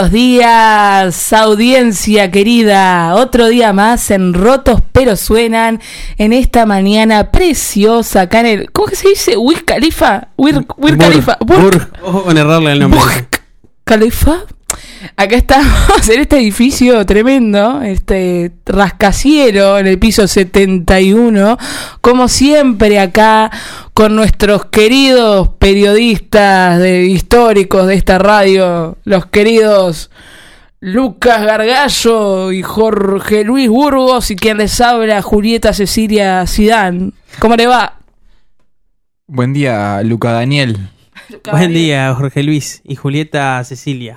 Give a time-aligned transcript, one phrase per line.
[0.00, 3.14] Buenos días, audiencia querida.
[3.16, 5.78] Otro día más en Rotos pero Suenan
[6.16, 8.72] en esta mañana preciosa acá en el.
[8.72, 9.36] ¿Cómo que se dice?
[9.36, 10.28] ¿Wiz Khalifa?
[10.38, 10.64] Burj.
[12.02, 12.98] Ojo con errarle el nombre.
[12.98, 13.29] Burj
[13.90, 14.44] Khalifa.
[15.16, 21.58] Acá estamos en este edificio tremendo, este rascacielo en el piso 71,
[22.00, 23.50] como siempre acá
[23.92, 30.12] con nuestros queridos periodistas de, históricos de esta radio, los queridos
[30.78, 37.12] Lucas Gargallo y Jorge Luis Burgos y quien les habla Julieta Cecilia Sidán.
[37.40, 37.98] ¿Cómo le va?
[39.26, 40.78] Buen día, Luca Daniel.
[41.50, 44.16] Buen día, Jorge Luis y Julieta Cecilia.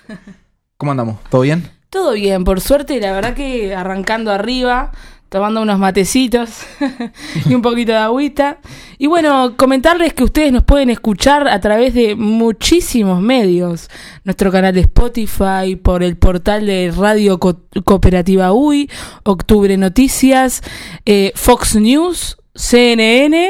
[0.76, 1.18] ¿Cómo andamos?
[1.30, 1.68] ¿Todo bien?
[1.90, 4.92] Todo bien, por suerte, la verdad que arrancando arriba,
[5.28, 6.60] tomando unos matecitos
[7.48, 8.58] y un poquito de agüita.
[8.96, 13.90] Y bueno, comentarles que ustedes nos pueden escuchar a través de muchísimos medios.
[14.24, 18.88] Nuestro canal de Spotify, por el portal de Radio Co- Cooperativa UI,
[19.24, 20.62] Octubre Noticias,
[21.04, 23.48] eh, Fox News, CNN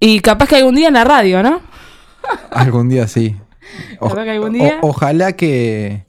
[0.00, 1.60] y capaz que algún día en la radio, ¿no?
[2.50, 3.36] Algún día sí.
[4.00, 4.78] O- ¿Verdad que algún día?
[4.82, 6.04] o- ojalá que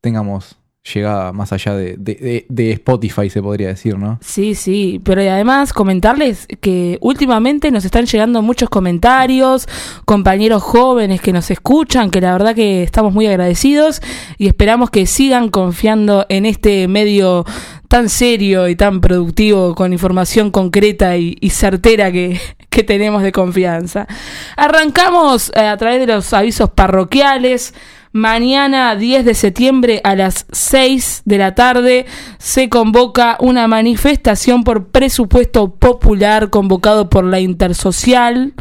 [0.00, 0.56] tengamos
[0.94, 4.18] llegada más allá de, de- de- de Spotify, se podría decir, ¿no?
[4.20, 9.68] Sí, sí, pero y además comentarles que últimamente nos están llegando muchos comentarios,
[10.06, 14.02] compañeros jóvenes que nos escuchan, que la verdad que estamos muy agradecidos
[14.38, 17.44] y esperamos que sigan confiando en este medio
[17.86, 22.40] tan serio y tan productivo con información concreta y, y certera que,
[22.72, 24.08] que tenemos de confianza.
[24.56, 27.74] Arrancamos eh, a través de los avisos parroquiales.
[28.14, 32.04] Mañana 10 de septiembre a las 6 de la tarde
[32.38, 38.52] se convoca una manifestación por presupuesto popular convocado por la Intersocial.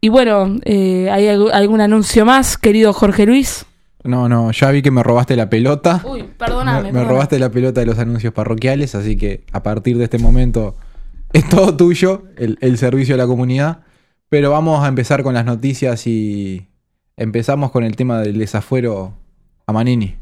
[0.00, 3.66] Y bueno, eh, ¿hay alg- algún anuncio más, querido Jorge Luis?
[4.02, 6.00] No, no, ya vi que me robaste la pelota.
[6.04, 6.92] Uy, me, perdóname.
[6.92, 10.74] me robaste la pelota de los anuncios parroquiales, así que a partir de este momento
[11.36, 13.80] es todo tuyo, el, el servicio a la comunidad.
[14.28, 16.66] Pero vamos a empezar con las noticias y
[17.16, 19.14] empezamos con el tema del desafuero
[19.66, 20.16] a Manini.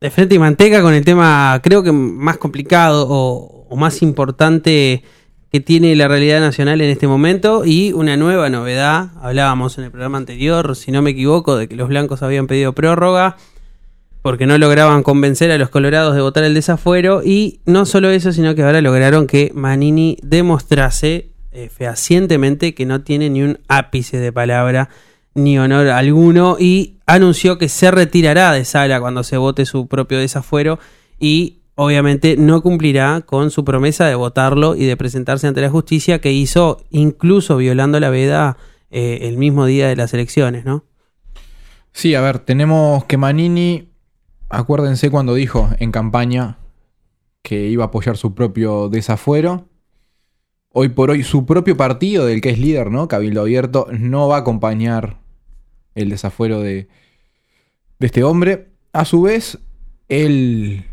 [0.00, 5.04] De frente y manteca con el tema, creo que más complicado o, o más importante
[5.52, 9.10] que tiene la realidad nacional en este momento y una nueva novedad.
[9.20, 12.72] Hablábamos en el programa anterior, si no me equivoco, de que los blancos habían pedido
[12.72, 13.36] prórroga
[14.22, 18.32] porque no lograban convencer a los colorados de votar el desafuero y no solo eso,
[18.32, 24.18] sino que ahora lograron que Manini demostrase eh, fehacientemente que no tiene ni un ápice
[24.18, 24.88] de palabra
[25.34, 30.18] ni honor alguno y anunció que se retirará de sala cuando se vote su propio
[30.18, 30.78] desafuero
[31.18, 36.20] y obviamente no cumplirá con su promesa de votarlo y de presentarse ante la justicia
[36.20, 38.56] que hizo incluso violando la veda
[38.90, 40.84] eh, el mismo día de las elecciones, ¿no?
[41.92, 43.91] Sí, a ver, tenemos que Manini,
[44.52, 46.58] acuérdense cuando dijo en campaña
[47.42, 49.66] que iba a apoyar su propio desafuero.
[50.72, 53.08] Hoy por hoy su propio partido, del que es líder, ¿no?
[53.08, 55.18] Cabildo Abierto, no va a acompañar
[55.94, 56.88] el desafuero de,
[57.98, 58.68] este hombre.
[58.92, 59.58] A su vez,
[60.08, 60.84] él,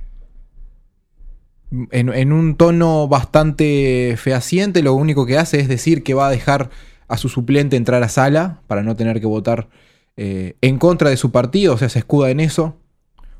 [1.92, 6.31] en, en un tono bastante fehaciente, lo único que hace es decir que va a
[6.31, 6.69] dejar
[7.07, 9.69] a su suplente entrar a sala para no tener que votar
[10.16, 12.75] eh, en contra de su partido, o sea, se escuda en eso.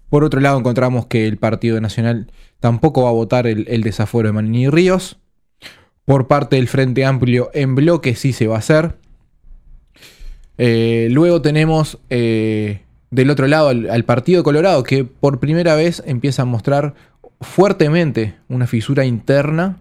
[0.10, 4.30] Por otro lado, encontramos que el Partido Nacional tampoco va a votar el, el desafuero
[4.30, 5.18] de Manini Ríos.
[6.06, 8.96] Por parte del Frente Amplio, en bloque sí se va a hacer.
[10.58, 16.04] Eh, luego tenemos eh, del otro lado al, al Partido Colorado, que por primera vez
[16.06, 16.96] empieza a mostrar
[17.42, 19.78] fuertemente una fisura interna,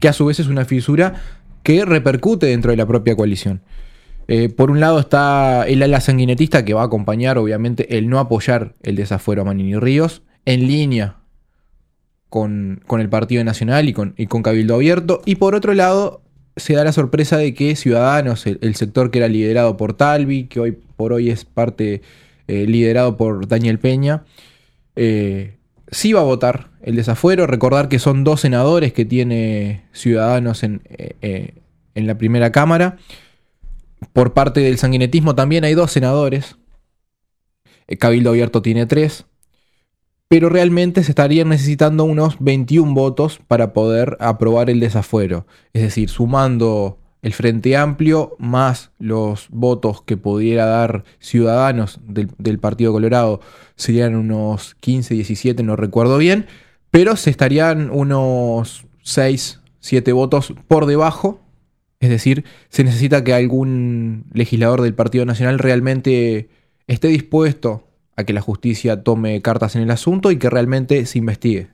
[0.00, 1.14] que a su vez es una fisura
[1.62, 3.60] que repercute dentro de la propia coalición.
[4.28, 8.18] Eh, por un lado está el ala sanguinetista que va a acompañar, obviamente, el no
[8.18, 11.16] apoyar el desafuero a Manini Ríos, en línea
[12.28, 15.22] con, con el Partido Nacional y con, con Cabildo Abierto.
[15.26, 16.22] Y por otro lado,
[16.56, 20.60] se da la sorpresa de que Ciudadanos, el, sector que era liderado por Talvi, que
[20.60, 22.02] hoy por hoy es parte
[22.48, 24.24] eh, liderado por Daniel Peña,
[24.94, 25.56] eh,
[25.90, 27.46] sí va a votar el desafuero.
[27.46, 30.82] Recordar que son dos senadores que tiene Ciudadanos en,
[31.94, 32.98] en la primera Cámara.
[34.12, 36.56] Por parte del sanguinetismo también hay dos senadores.
[37.86, 39.26] Eh, Cabildo Abierto tiene tres.
[40.28, 45.46] Pero realmente se estarían necesitando unos 21 votos para poder aprobar el desafuero.
[45.74, 52.58] Es decir, sumando el Frente Amplio más los votos que pudiera dar Ciudadanos del, del
[52.58, 53.40] Partido Colorado
[53.76, 56.46] serían unos 15, 17, no recuerdo bien.
[56.90, 61.41] Pero se estarían unos 6, 7 votos por debajo
[62.02, 66.48] es decir, se necesita que algún legislador del Partido Nacional realmente
[66.86, 71.18] esté dispuesto a que la justicia tome cartas en el asunto y que realmente se
[71.18, 71.68] investigue.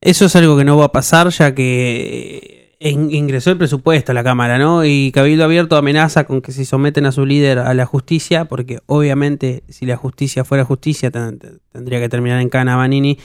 [0.00, 4.12] Eso es algo que no va a pasar ya que eh, in- ingresó el presupuesto
[4.12, 4.84] a la Cámara, ¿no?
[4.84, 8.78] Y Cabildo Abierto amenaza con que si someten a su líder a la justicia, porque
[8.86, 11.40] obviamente si la justicia fuera justicia ten-
[11.72, 13.18] tendría que terminar en cana Manini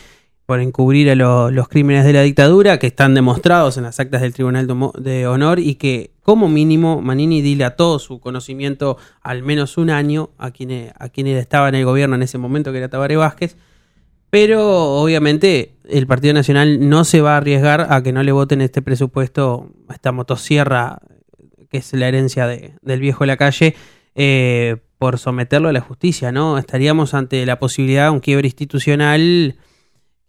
[0.45, 4.22] por encubrir a lo- los crímenes de la dictadura que están demostrados en las actas
[4.22, 4.68] del Tribunal
[5.00, 10.51] de Honor y que como mínimo Manini dilató su conocimiento al menos un año a
[10.51, 13.56] quienes, a quienes estaba en el gobierno en ese momento, que era Tabaré Vázquez.
[14.30, 18.62] Pero obviamente el Partido Nacional no se va a arriesgar a que no le voten
[18.62, 21.00] este presupuesto, esta motosierra,
[21.69, 23.75] que es la herencia de- del viejo de la calle,
[24.16, 26.57] eh, por someterlo a la justicia, ¿no?
[26.57, 29.56] Estaríamos ante la posibilidad de un quiebre institucional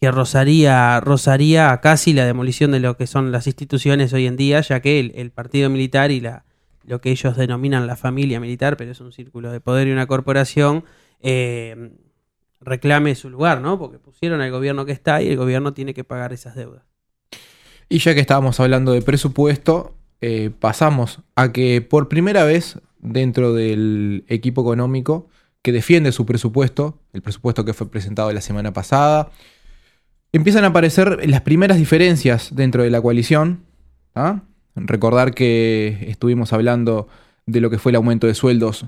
[0.04, 4.60] que rozaría, rozaría casi la demolición de lo que son las instituciones hoy en día,
[4.60, 6.44] ya que el, el partido militar y la,
[6.84, 10.06] lo que ellos denominan la familia militar, pero es un círculo de poder y una
[10.06, 10.84] corporación,
[11.22, 11.92] eh,
[12.60, 13.78] reclame su lugar, ¿no?
[13.78, 16.82] Porque pusieron al gobierno que está y el gobierno tiene que pagar esas deudas.
[17.88, 23.54] Y ya que estábamos hablando de presupuesto, eh, pasamos a que por primera vez dentro
[23.54, 25.30] del equipo económico
[25.62, 29.30] que defiende su presupuesto, el presupuesto que fue presentado la semana pasada,
[30.34, 33.60] empiezan a aparecer las primeras diferencias dentro de la coalición.
[34.74, 37.06] Recordar que estuvimos hablando
[37.46, 38.86] de lo que fue el aumento de sueldos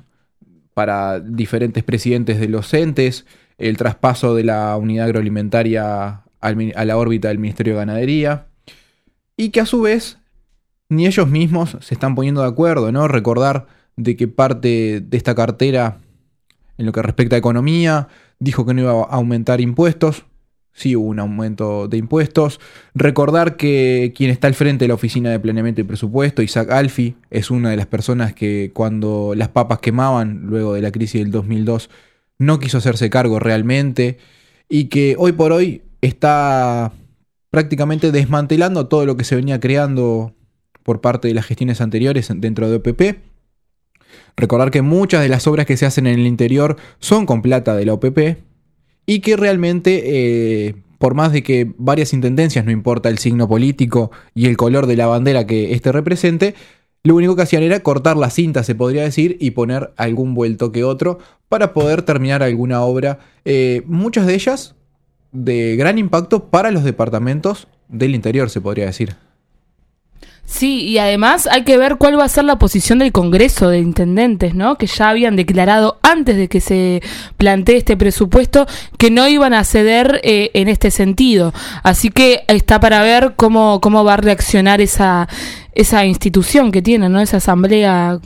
[0.74, 3.26] para diferentes presidentes de los entes,
[3.58, 8.46] el traspaso de la unidad agroalimentaria a la órbita del Ministerio de Ganadería,
[9.36, 10.18] y que a su vez
[10.88, 13.06] ni ellos mismos se están poniendo de acuerdo, ¿no?
[13.06, 15.98] Recordar de que parte de esta cartera,
[16.76, 18.08] en lo que respecta a economía,
[18.40, 20.24] dijo que no iba a aumentar impuestos,
[20.76, 22.60] sí hubo un aumento de impuestos.
[22.94, 27.16] Recordar que quien está al frente de la Oficina de Planeamiento y Presupuesto, Isaac Alfi,
[27.30, 31.30] es una de las personas que cuando las papas quemaban, luego de la crisis del
[31.32, 31.90] 2002,
[32.38, 34.18] no quiso hacerse cargo realmente
[34.68, 36.92] y que hoy por hoy está
[37.50, 40.34] prácticamente desmantelando todo lo que se venía creando
[40.82, 43.18] por parte de las gestiones anteriores dentro de OPP.
[44.36, 47.74] Recordar que muchas de las obras que se hacen en el interior son con plata
[47.74, 48.45] de la OPP
[49.06, 54.10] y que realmente, eh, por más de que varias intendencias, no importa el signo político
[54.34, 56.54] y el color de la bandera que éste represente,
[57.04, 60.72] lo único que hacían era cortar la cinta, se podría decir, y poner algún vuelto
[60.72, 64.74] que otro para poder terminar alguna obra, eh, muchas de ellas
[65.30, 69.14] de gran impacto para los departamentos del interior, se podría decir.
[70.46, 73.80] Sí, y además hay que ver cuál va a ser la posición del Congreso de
[73.80, 74.78] Intendentes, ¿no?
[74.78, 77.02] Que ya habían declarado antes de que se
[77.36, 81.52] plantee este presupuesto que no iban a ceder eh, en este sentido.
[81.82, 85.28] Así que está para ver cómo, cómo va a reaccionar esa,
[85.72, 87.20] esa institución que tiene, ¿no?
[87.20, 88.20] Esa asamblea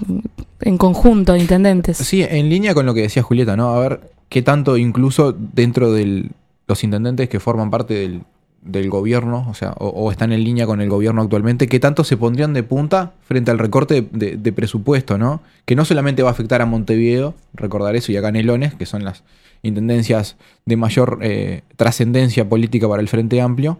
[0.60, 1.96] en conjunto de intendentes.
[1.96, 3.70] Sí, en línea con lo que decía Julieta, ¿no?
[3.70, 6.28] A ver qué tanto incluso dentro de
[6.68, 8.22] los intendentes que forman parte del,
[8.62, 12.16] del gobierno, o sea, o, están en línea con el gobierno actualmente, qué tanto se
[12.16, 15.40] pondrían de punta frente al recorte de, presupuesto, ¿no?
[15.64, 19.04] Que no solamente va a afectar a Montevideo, recordar eso, y a Canelones, que son
[19.04, 19.24] las
[19.62, 20.36] intendencias
[20.66, 23.78] de mayor eh, trascendencia política para el Frente Amplio,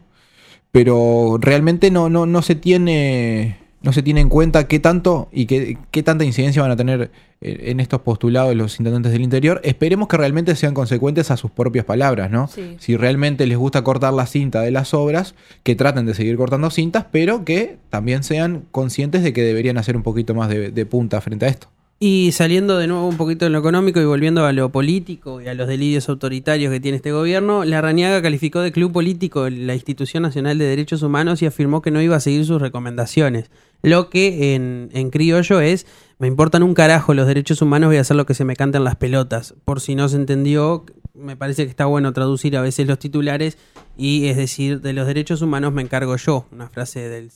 [0.72, 5.46] pero realmente no, no, no se tiene no se tiene en cuenta qué tanto y
[5.46, 7.10] qué, qué tanta incidencia van a tener
[7.40, 9.60] en estos postulados los intendentes del interior.
[9.64, 12.49] Esperemos que realmente sean consecuentes a sus propias palabras, ¿no?
[12.49, 12.76] Sí.
[12.78, 16.70] Si realmente les gusta cortar la cinta de las obras, que traten de seguir cortando
[16.70, 20.87] cintas, pero que también sean conscientes de que deberían hacer un poquito más de, de
[20.87, 21.68] punta frente a esto.
[22.02, 25.49] Y saliendo de nuevo un poquito de lo económico y volviendo a lo político y
[25.49, 29.75] a los delirios autoritarios que tiene este gobierno, la Rañaga calificó de club político la
[29.75, 33.50] Institución Nacional de Derechos Humanos y afirmó que no iba a seguir sus recomendaciones.
[33.83, 35.87] Lo que en, en criollo es,
[36.19, 38.83] me importan un carajo los derechos humanos, voy a hacer lo que se me canten
[38.83, 39.54] las pelotas.
[39.66, 43.59] Por si no se entendió, me parece que está bueno traducir a veces los titulares
[43.99, 47.30] y es decir, de los derechos humanos me encargo yo, una frase del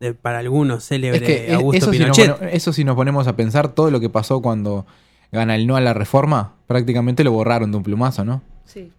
[0.00, 2.24] de, para algunos célebre es que Augusto eso Pinochet.
[2.24, 4.86] Si nos, eso si nos ponemos a pensar todo lo que pasó cuando
[5.32, 8.42] gana el no a la reforma, prácticamente lo borraron de un plumazo, ¿no?
[8.64, 8.92] Sí.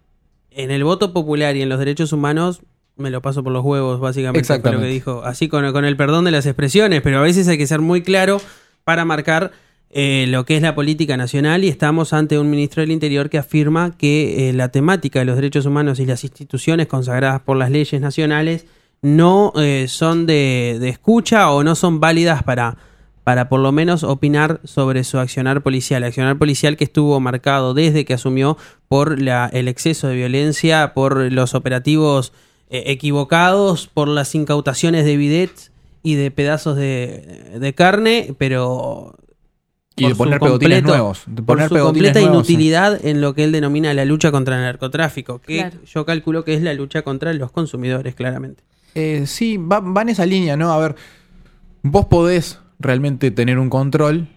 [0.50, 2.60] En el voto popular y en los derechos humanos
[2.96, 5.22] me lo paso por los huevos, básicamente fue lo que dijo.
[5.24, 8.02] Así con, con, el perdón de las expresiones, pero a veces hay que ser muy
[8.02, 8.40] claro
[8.84, 9.52] para marcar
[9.92, 13.38] eh, lo que es la política nacional y estamos ante un ministro del Interior que
[13.38, 17.70] afirma que eh, la temática de los derechos humanos y las instituciones consagradas por las
[17.70, 18.66] leyes nacionales
[19.02, 22.76] no eh, son de, de, escucha o no son válidas para,
[23.24, 26.04] para por lo menos opinar sobre su accionar policial.
[26.04, 31.32] Accionar policial que estuvo marcado desde que asumió por la, el exceso de violencia, por
[31.32, 32.32] los operativos
[32.68, 39.16] eh, equivocados, por las incautaciones de bidets y de pedazos de, de carne, pero
[39.96, 41.22] Y de por poner su pegotines completo- nuevos.
[41.26, 42.52] De por su completa nuevos, sí.
[42.52, 45.78] inutilidad en lo que él denomina la lucha contra el narcotráfico, que Claro.
[45.86, 48.62] yo calculo que es la lucha contra los consumidores, claramente.
[48.94, 50.72] Eh, sí, va, va en esa línea, ¿no?
[50.72, 50.96] A ver,
[51.82, 54.28] vos podés realmente tener un control,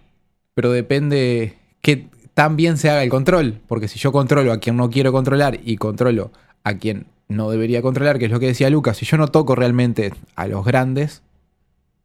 [0.54, 3.60] pero depende que tan bien se haga el control.
[3.66, 6.30] Porque si yo controlo a quien no quiero controlar y controlo
[6.62, 9.54] a quien no debería controlar, que es lo que decía Lucas, si yo no toco
[9.54, 11.22] realmente a los grandes,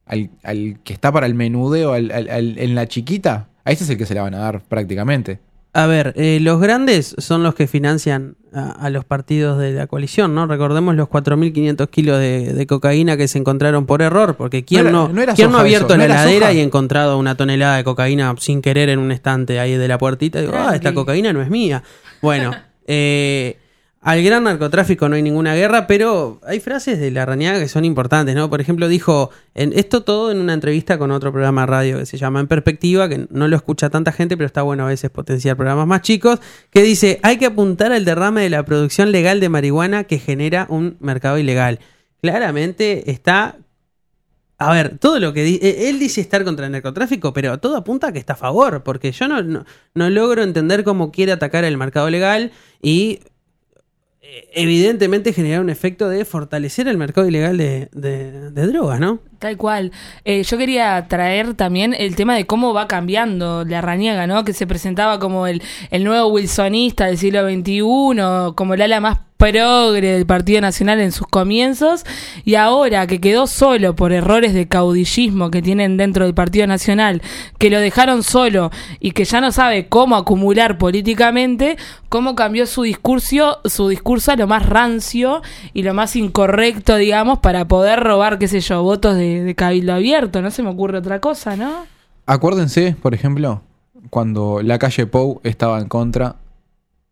[0.06, 3.90] al, al que está para el menudeo, al- al- en la chiquita, a ese es
[3.92, 5.40] el que se la van a dar prácticamente.
[5.72, 9.86] A ver, eh, los grandes son los que financian a, a los partidos de la
[9.86, 10.48] coalición, ¿no?
[10.48, 14.92] Recordemos los 4.500 kilos de, de cocaína que se encontraron por error, porque ¿quién No
[14.92, 16.54] no, era- no era quién no ha abierto eso, la era heladera soja.
[16.54, 20.42] y encontrado una tonelada de cocaína sin querer en un estante ahí de la puertita?
[20.42, 21.84] Digo, ah, esta cocaína no es mía.
[22.22, 22.52] Bueno,
[22.88, 23.60] eh,
[24.02, 27.84] al gran narcotráfico no hay ninguna guerra, pero hay frases de la Rañaga que son
[27.84, 28.50] importantes, ¿no?
[28.50, 32.06] Por ejemplo, dijo, en, esto todo en una entrevista con otro programa de radio que
[32.06, 35.10] se llama En Perspectiva, que no lo escucha tanta gente, pero está bueno a veces
[35.10, 36.40] potenciar programas más chicos,
[36.70, 40.66] que dice, hay que apuntar al derrame de la producción legal de marihuana que genera
[40.70, 41.80] un mercado ilegal.
[42.22, 43.58] Claramente está...
[44.62, 47.78] A ver, todo lo que di- eh, él dice estar contra el narcotráfico, pero todo
[47.78, 51.64] apunta a que está a favor, porque yo no, no, logro entender cómo quiere atacar
[51.64, 52.52] el mercado legal
[52.82, 53.22] y
[54.54, 59.22] evidentemente generar un efecto de fortalecer el mercado ilegal de, de- de drogas, ¿no?
[59.40, 59.94] Tal cual.
[60.26, 64.44] Eh, yo quería traer también el tema de cómo va cambiando la Raniaga, ¿no?
[64.44, 69.20] Que se presentaba como el, el nuevo wilsonista del siglo XXI, como el ala más
[69.40, 72.04] progre del Partido Nacional en sus comienzos,
[72.44, 77.22] y ahora que quedó solo por errores de caudillismo que tienen dentro del Partido Nacional,
[77.58, 78.70] que lo dejaron solo
[79.00, 81.78] y que ya no sabe cómo acumular políticamente,
[82.10, 85.42] cómo cambió su discurso, su discurso a lo más rancio
[85.74, 89.94] y lo más incorrecto, digamos, para poder robar, qué sé yo, votos de, de cabildo
[89.94, 90.42] abierto.
[90.42, 91.86] No se me ocurre otra cosa, ¿no?
[92.26, 93.62] Acuérdense, por ejemplo,
[94.10, 96.36] cuando la calle Pou estaba en contra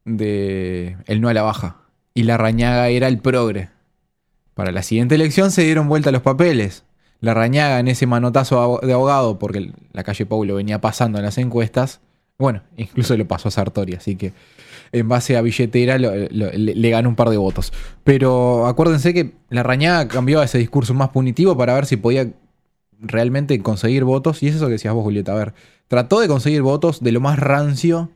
[0.06, 1.78] de el no a la baja
[2.14, 3.70] y la Rañaga era el progre.
[4.54, 6.84] Para la siguiente elección se dieron vuelta los papeles.
[7.20, 11.26] La Rañaga en ese manotazo de abogado, porque la calle Pou lo venía pasando en
[11.26, 12.00] las encuestas,
[12.38, 14.34] bueno, incluso lo pasó a Sartori, así que
[14.92, 17.74] en base a billetera le, le ganó un par de votos.
[18.04, 22.32] Pero acuérdense que la Rañaga cambió a ese discurso más punitivo para ver si podía
[23.00, 24.44] realmente conseguir votos.
[24.44, 25.34] Y es eso que decías vos, Julieta.
[25.34, 25.54] A ver,
[25.88, 28.10] trató de conseguir votos de lo más rancio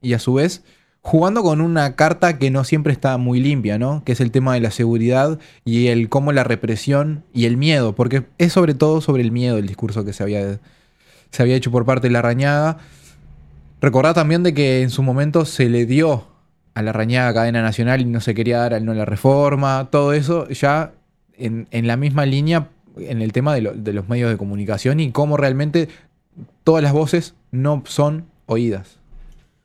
[0.00, 0.62] y a su vez
[1.04, 4.02] jugando con una carta que no siempre está muy limpia, ¿no?
[4.04, 7.94] Que es el tema de la seguridad y el cómo la represión y el miedo,
[7.94, 10.60] porque es sobre todo sobre el miedo el discurso que se había,
[11.30, 12.78] se había hecho por parte de la Rañaga.
[13.84, 16.24] Recordá también de que en su momento se le dio
[16.72, 20.14] a la Rañaga cadena nacional y no se quería dar al no la reforma, todo
[20.14, 20.92] eso ya
[21.36, 25.00] en, en la misma línea en el tema de, lo- de los medios de comunicación
[25.00, 25.90] y cómo realmente
[26.64, 28.98] todas las voces no son oídas.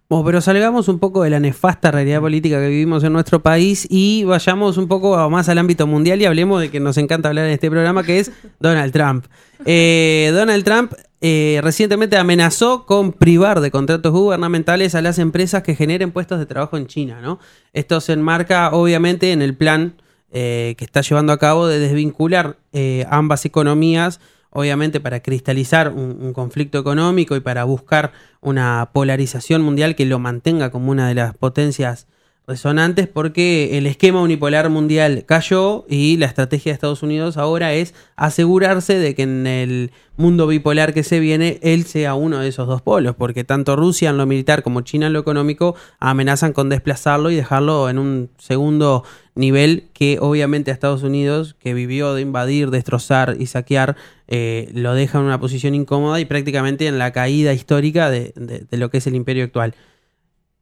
[0.10, 3.88] Bueno, pero salgamos un poco de la nefasta realidad política que vivimos en nuestro país
[3.90, 7.46] y vayamos un poco más al ámbito mundial y hablemos de que nos encanta hablar
[7.46, 9.26] en este programa, que es Donald Trump.
[9.66, 15.76] Eh, Donald Trump eh, recientemente amenazó con privar de contratos gubernamentales a las empresas que
[15.76, 17.40] generen puestos de trabajo en China, ¿no?
[17.74, 22.58] Esto se enmarca obviamente en el plan eh, que está llevando a cabo de desvincular
[22.72, 24.20] eh, ambas economías
[24.52, 30.20] obviamente para cristalizar un, un conflicto económico y para buscar una polarización mundial que lo
[30.20, 32.08] mantenga como una de las potencias
[32.50, 37.94] resonantes porque el esquema unipolar mundial cayó y la estrategia de Estados Unidos ahora es
[38.18, 42.68] asegurarse de que en el mundo bipolar que se viene él sea uno de esos
[42.68, 46.68] dos polos porque tanto Rusia en lo militar como China en lo económico amenazan con
[46.68, 52.22] desplazarlo y dejarlo en un segundo nivel que obviamente a Estados Unidos que vivió de
[52.24, 53.96] invadir, destrozar y saquear
[54.28, 58.66] eh, lo deja en una posición incómoda y prácticamente en la caída histórica de, de-
[58.70, 59.74] de lo que es el imperio actual.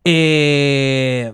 [0.06, 1.34] Eh,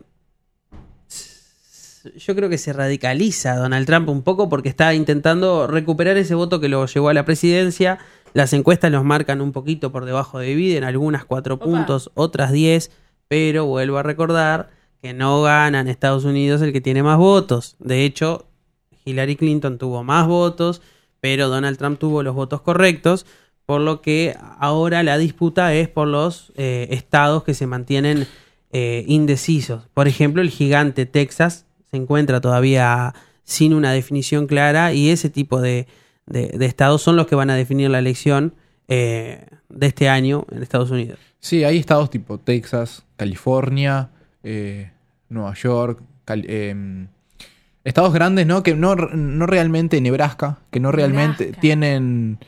[2.15, 6.59] yo creo que se radicaliza Donald Trump un poco porque está intentando recuperar ese voto
[6.59, 7.99] que lo llevó a la presidencia.
[8.33, 11.65] Las encuestas los marcan un poquito por debajo de Biden, algunas cuatro Opa.
[11.65, 12.91] puntos, otras 10,
[13.27, 17.75] pero vuelvo a recordar que no gana en Estados Unidos el que tiene más votos.
[17.79, 18.47] De hecho,
[19.05, 20.81] Hillary Clinton tuvo más votos,
[21.19, 23.25] pero Donald Trump tuvo los votos correctos,
[23.65, 28.27] por lo que ahora la disputa es por los eh, estados que se mantienen
[28.71, 29.83] eh, indecisos.
[29.93, 35.61] Por ejemplo, el gigante Texas se encuentra todavía sin una definición clara y ese tipo
[35.61, 35.85] de,
[36.25, 38.55] de- de estados son los que van a definir la elección
[38.87, 41.19] eh, de este año en Estados Unidos.
[41.39, 44.09] Sí, hay estados tipo Texas, California,
[44.41, 44.89] eh,
[45.29, 47.09] Nueva York, Cal- em,
[47.83, 48.63] estados grandes, ¿no?
[48.63, 51.61] Que no, no realmente Nebraska, que no realmente Nebraska.
[51.61, 52.39] tienen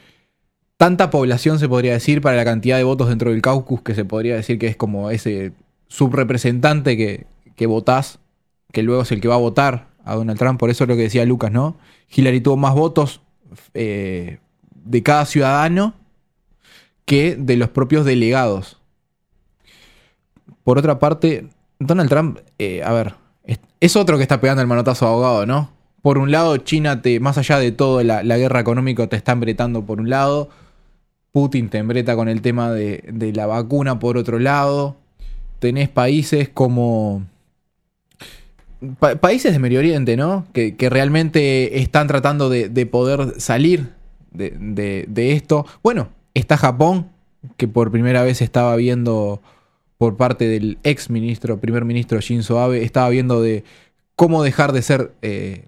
[0.77, 4.05] tanta población, se podría decir, para la cantidad de votos dentro del caucus, que se
[4.05, 5.51] podría decir que es como ese
[5.87, 8.17] subrepresentante que, que votás,
[8.75, 10.59] que luego es el que va a votar a Donald Trump.
[10.59, 11.77] Por eso es lo que decía Lucas, ¿no?
[12.13, 13.21] Hillary tuvo más votos
[13.73, 14.39] eh,
[14.83, 15.93] de cada ciudadano
[17.05, 18.81] que de los propios delegados.
[20.65, 21.47] Por otra parte,
[21.79, 23.15] Donald Trump, eh, a ver,
[23.79, 25.69] es, otro que está pegando el manotazo abogado, ¿no?
[26.01, 29.31] Por un lado, China, te, más allá de todo, la, la guerra económica te está
[29.31, 30.49] embretando por un lado.
[31.31, 34.97] Putin te embreta con el tema de, de la vacuna por otro lado.
[35.59, 37.23] Tenés países como...
[38.99, 40.45] pa- países de Medio Oriente, ¿no?
[40.53, 43.89] Que, que realmente están tratando de, de poder salir
[44.31, 45.65] de, de- de esto.
[45.83, 47.07] Bueno, está Japón,
[47.57, 49.41] que por primera vez estaba viendo
[49.97, 53.63] por parte del ex ministro, primer ministro Shinzo Abe, estaba viendo de
[54.15, 55.65] cómo dejar de ser eh,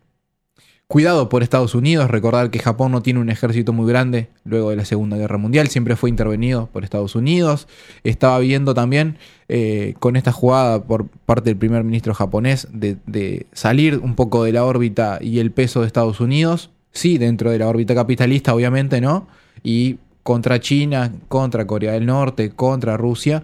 [0.87, 2.09] cuidado por Estados Unidos.
[2.09, 5.67] Recordar que Japón no tiene un ejército muy grande luego de la Segunda Guerra Mundial,
[5.67, 7.67] siempre fue intervenido por Estados Unidos.
[8.03, 9.17] Estaba viendo también
[9.49, 14.43] eh, con esta jugada por parte del primer ministro japonés de, de salir un poco
[14.43, 16.71] de la órbita y el peso de Estados Unidos.
[16.91, 19.27] Sí, dentro de la órbita capitalista, obviamente, ¿no?
[19.63, 23.43] Y contra China, contra Corea del Norte, contra Rusia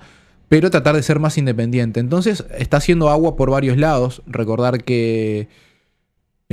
[0.50, 2.00] pero tratar de ser más independiente.
[2.00, 4.22] Entonces está haciendo agua por varios lados.
[4.28, 5.48] Recordar que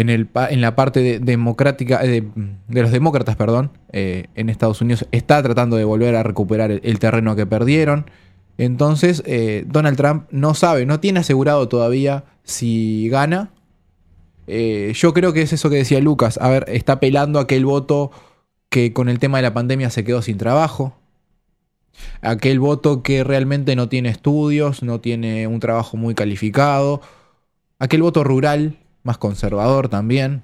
[0.00, 2.22] en, el, en la parte de- democrática, eh,
[2.68, 6.98] de, los demócratas, perdón, eh, en Estados Unidos está tratando de volver a recuperar el,
[6.98, 8.10] terreno que perdieron.
[8.58, 13.50] Entonces eh, Donald Trump no sabe, no tiene asegurado todavía si gana.
[14.94, 16.36] Yo creo que es eso que decía Lucas.
[16.42, 18.10] A ver, está apelando aquel voto
[18.68, 21.00] que con el tema de la pandemia se quedó sin trabajo
[22.22, 27.00] aquel voto que realmente no tiene estudios, no tiene un trabajo muy calificado,
[27.78, 30.42] aquel voto rural, más conservador también.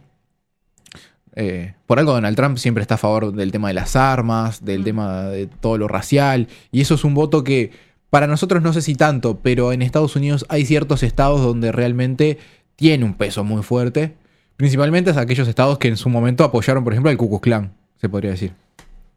[1.35, 4.85] Eh, por algo Donald Trump siempre está a favor del tema de las armas, del
[4.85, 7.73] tema de todo lo racial, y eso es un voto que
[8.09, 12.39] para nosotros no sé si tanto, pero en Estados Unidos hay ciertos estados donde realmente
[12.75, 14.15] tiene un peso muy fuerte,
[14.57, 17.73] principalmente es aquellos estados que en su momento apoyaron, por ejemplo, al Ku Klux Klan,
[18.01, 18.66] se podría decir.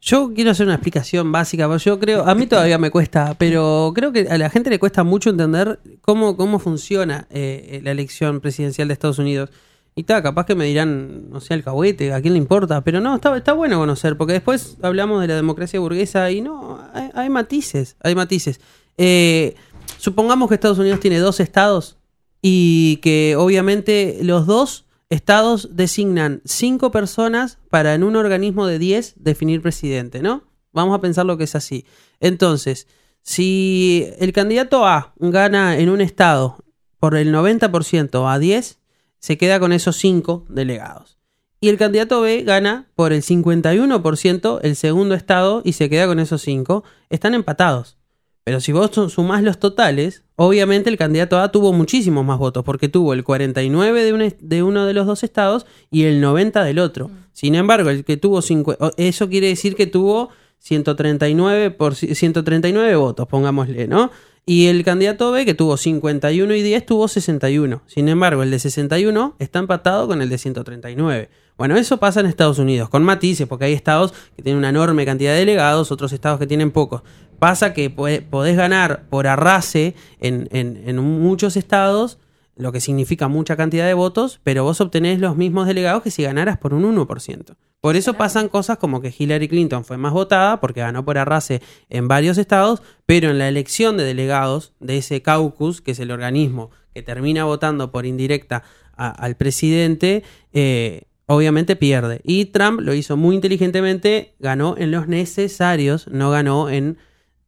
[0.01, 3.91] Yo quiero hacer una explicación básica, porque yo creo, a mí todavía me cuesta, pero
[3.93, 8.39] creo que a la gente le cuesta mucho entender cómo, cómo funciona eh, la elección
[8.39, 9.49] presidencial de Estados Unidos.
[9.95, 13.15] Y está, capaz que me dirán, no sé, alcahuete, a quién le importa, pero no,
[13.15, 17.29] está, está bueno conocer, porque después hablamos de la democracia burguesa y no, hay, hay
[17.29, 18.61] matices, hay matices.
[18.97, 19.55] Eh,
[19.97, 21.97] supongamos que Estados Unidos tiene dos estados
[22.41, 29.15] y que obviamente los dos estados designan cinco personas para en un organismo de 10
[29.17, 30.43] definir presidente, ¿no?
[30.71, 31.85] Vamos a pensar lo que es así.
[32.19, 32.87] Entonces,
[33.21, 36.63] si el candidato A gana en un estado
[36.99, 38.79] por el 90% a 10,
[39.19, 41.19] se queda con esos cinco delegados.
[41.61, 46.19] Y el candidato B gana por el 51% el segundo estado y se queda con
[46.19, 46.83] esos cinco.
[47.09, 47.98] Están empatados.
[48.43, 52.63] Pero si vos su- sumás los totales, obviamente el candidato A tuvo muchísimos más votos,
[52.63, 56.63] porque tuvo el 49 de, un de uno de los dos estados y el 90
[56.63, 57.11] del otro.
[57.33, 62.13] Sin embargo, el que tuvo cincu- o- eso quiere decir que tuvo 139, por, ci-
[62.15, 64.11] 139 votos, pongámosle, ¿no?
[64.45, 67.83] Y el candidato B, que tuvo 51 y 10, tuvo 61.
[67.85, 71.29] Sin embargo, el de 61 está empatado con el de 139.
[71.57, 75.05] Bueno, eso pasa en Estados Unidos, con matices, porque hay estados que tienen una enorme
[75.05, 77.03] cantidad de delegados, otros estados que tienen pocos.
[77.39, 82.19] Pasa que podés ganar por arrase en, en- en muchos estados,
[82.55, 86.23] lo que significa mucha cantidad de votos, pero vos obtenés los mismos delegados que si
[86.23, 87.55] ganaras por un 1%.
[87.81, 91.61] Por eso pasan cosas como que Hillary Clinton fue más votada porque ganó por arrase
[91.89, 96.11] en varios estados, pero en la elección de delegados de ese caucus, que es el
[96.11, 98.63] organismo que termina votando por indirecta
[98.97, 102.19] a- al presidente, eh, obviamente pierde.
[102.25, 106.97] Y Trump lo hizo muy inteligentemente, ganó en los necesarios, no ganó en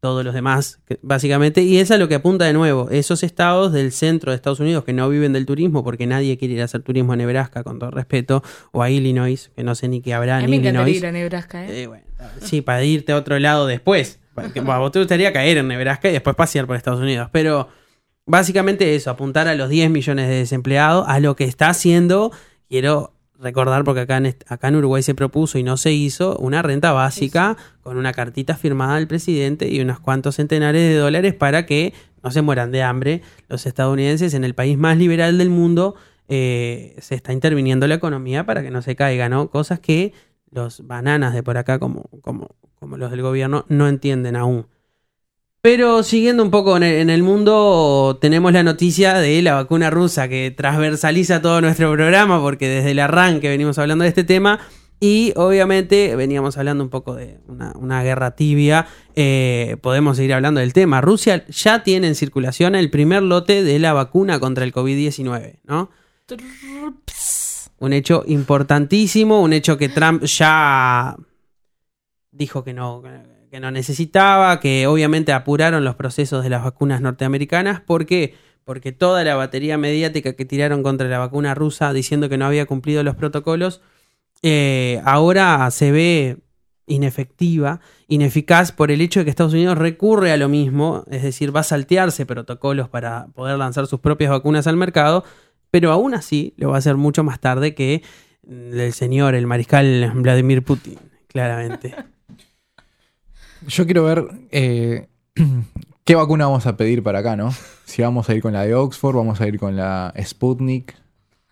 [0.02, 1.62] todos los demás, básicamente.
[1.62, 2.90] Y es lo que apunta de nuevo.
[2.90, 6.56] Esos estados del centro de Estados Unidos que no viven del turismo, porque nadie quiere
[6.56, 9.88] ir a hacer turismo a Nebraska, con todo respeto, o a Illinois, que no sé
[9.88, 10.98] ni qué habrá A en mí Illinois.
[10.98, 11.84] ir a Nebraska, ¿eh?
[11.84, 12.04] Eh, bueno,
[12.42, 14.20] sí, para irte a otro lado después.
[14.34, 17.30] Porque, bueno, a vos te gustaría caer en Nebraska y después pasear por Estados Unidos.
[17.32, 17.68] Pero
[18.26, 22.32] básicamente eso, apuntar a los 10 millones de desempleados, a lo que está haciendo,
[22.68, 26.62] quiero recordar, porque acá en, acá en Uruguay se propuso y no se hizo, una
[26.62, 31.66] renta básica con una cartita firmada del presidente y unos cuantos centenares de dólares para
[31.66, 35.96] que no se mueran de hambre los estadounidenses en el país más liberal del mundo.
[36.34, 39.50] eh, se está interviniendo la economía para que no se caiga, ¿no?
[39.50, 40.14] Cosas que
[40.50, 44.68] los bananas de por acá, como, como, como los del gobierno, no entienden aún.
[45.62, 50.50] Pero siguiendo un poco en el, mundo, tenemos la noticia de la vacuna rusa que
[50.50, 54.60] transversaliza todo nuestro programa, porque desde el arranque venimos hablando de este tema.
[55.00, 58.88] Y obviamente veníamos hablando un poco de una, una guerra tibia.
[59.16, 61.00] Eh, podemos seguir hablando del tema.
[61.00, 65.92] Rusia ya tiene en circulación el primer lote de la vacuna contra el COVID-19, ¿no?
[67.78, 71.16] Un hecho importantísimo, un hecho que Trump ya
[72.32, 73.02] dijo que no,
[73.52, 77.82] que no necesitaba, que obviamente apuraron los procesos de las vacunas norteamericanas.
[77.82, 78.34] ¿Por qué?
[78.64, 82.66] Porque toda la batería mediática que tiraron contra la vacuna rusa diciendo que no había
[82.66, 83.82] cumplido los protocolos,
[84.42, 86.38] eh, ahora se ve
[86.88, 91.54] inefectiva, ineficaz por el hecho de que Estados Unidos recurre a lo mismo, es decir,
[91.54, 95.26] va a saltearse protocolos para poder lanzar sus propias vacunas al mercado,
[95.72, 98.02] pero aún así lo va a hacer mucho más tarde que
[98.50, 101.96] el señor, el mariscal Vladimir Putin, claramente.
[103.68, 105.08] Yo quiero ver eh,
[106.04, 107.54] qué vacuna vamos a pedir para acá, ¿no?
[107.86, 110.96] Si vamos a ir con la de Oxford, vamos a ir con la Sputnik.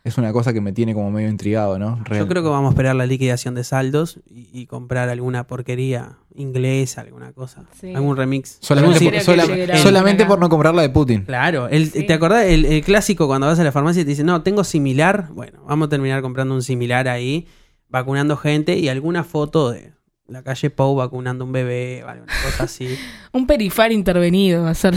[0.06, 2.00] Es una cosa que me tiene como medio intrigado, ¿no?
[2.06, 5.46] Real- Yo creo que vamos a esperar la liquidación de saldos y, y comprar alguna
[5.46, 7.94] porquería inglesa, alguna cosa, Sí.
[7.94, 8.58] algún remix.
[8.62, 11.24] Solamente, por, sola- solamente no comprar la de Putin.
[11.26, 12.08] Claro, el, Sí.
[12.08, 14.64] ¿te acordás el, el clásico cuando vas a la farmacia y te dicen, no, tengo
[14.64, 15.28] similar?
[15.34, 17.46] Bueno, vamos a terminar comprando un similar ahí,
[17.90, 19.92] vacunando gente y alguna foto de
[20.30, 22.88] la calle Pou vacunando un bebé o alguna cosa así.
[23.34, 24.94] Un perifar intervenido va a ser.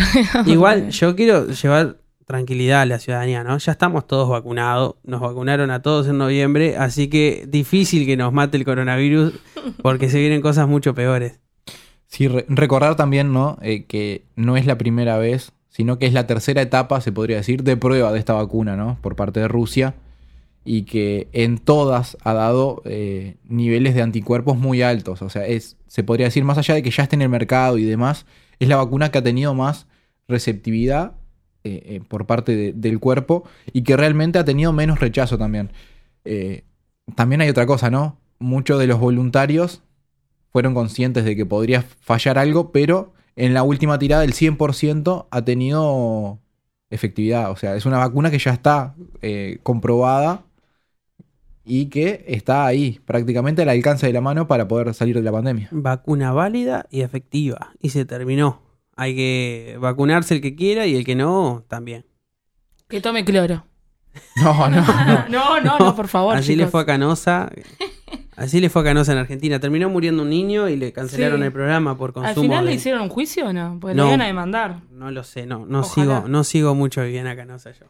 [0.46, 3.58] Igual yo quiero llevar tranquilidad a la ciudadanía, ¿no?
[3.58, 8.32] Ya estamos todos vacunados, nos vacunaron a todos en noviembre, así que difícil que nos
[8.32, 9.34] mate el coronavirus
[9.82, 11.40] porque se vienen cosas mucho peores.
[12.06, 13.58] Sí, re- recordar también, ¿no?
[13.62, 17.38] Eh, que no es la primera vez, sino que es la tercera etapa, se podría
[17.38, 18.98] decir, de prueba de esta vacuna, ¿no?
[19.00, 19.94] Por parte de Rusia.
[20.64, 25.20] Y que en todas ha dado eh, niveles de anticuerpos muy altos.
[25.22, 27.78] O sea, es, se podría decir, más allá de que ya esté en el mercado
[27.78, 28.26] y demás,
[28.60, 29.86] es la vacuna que ha tenido más
[30.28, 31.12] receptividad
[31.64, 35.70] eh, eh, por parte de- del cuerpo y que realmente ha tenido menos rechazo también.
[37.16, 38.18] También hay otra cosa, ¿no?
[38.38, 39.82] Muchos de los voluntarios
[40.50, 45.42] fueron conscientes de que podría fallar algo, pero en la última tirada el 100% ha
[45.44, 46.38] tenido
[46.90, 47.50] efectividad.
[47.50, 48.94] O sea, es una vacuna que ya está
[49.62, 50.44] comprobada
[51.64, 55.32] y que está ahí, prácticamente al alcance de la mano para poder salir de la
[55.32, 55.68] pandemia.
[55.70, 57.72] Vacuna válida y efectiva.
[57.80, 58.62] Y se terminó.
[58.96, 62.04] Hay que vacunarse el que quiera y el que no, también.
[62.88, 63.64] Que tome cloro.
[64.36, 65.24] No, no, no.
[65.30, 66.36] No, no, no, por favor.
[66.36, 67.50] Así le fue a Canosa.
[68.36, 69.58] Así le fue a Canosa en Argentina.
[69.60, 71.46] Terminó muriendo un niño y le cancelaron Sí.
[71.46, 72.28] el programa por consumo.
[72.30, 73.78] ¿Al final le hicieron un juicio o no?
[73.80, 74.02] Pues No.
[74.04, 74.80] le iban a demandar.
[74.90, 76.16] No lo sé, no, no Ojalá.
[76.18, 77.86] sigo, no sigo mucho a Viviana Canosa yo.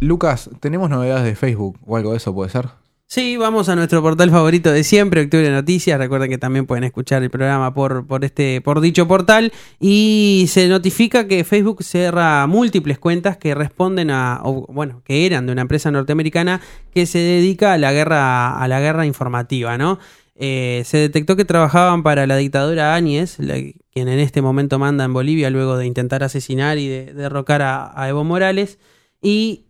[0.00, 2.68] Lucas, ¿tenemos novedades de Facebook o algo de eso puede ser?
[3.10, 5.98] Sí, vamos a nuestro portal favorito de siempre, Octubre Noticias.
[5.98, 9.50] Recuerden que también pueden escuchar el programa por, por este, por dicho portal.
[9.80, 15.46] Y se notifica que Facebook cierra múltiples cuentas que responden a, o, bueno, que eran
[15.46, 16.60] de una empresa norteamericana
[16.92, 19.98] que se dedica a la guerra, a la guerra informativa, ¿no?
[20.36, 25.14] Eh, se detectó que trabajaban para la dictadura Áñez, quien en este momento manda en
[25.14, 28.78] Bolivia luego de intentar asesinar y de derrocar a Evo Morales.
[29.22, 29.67] Y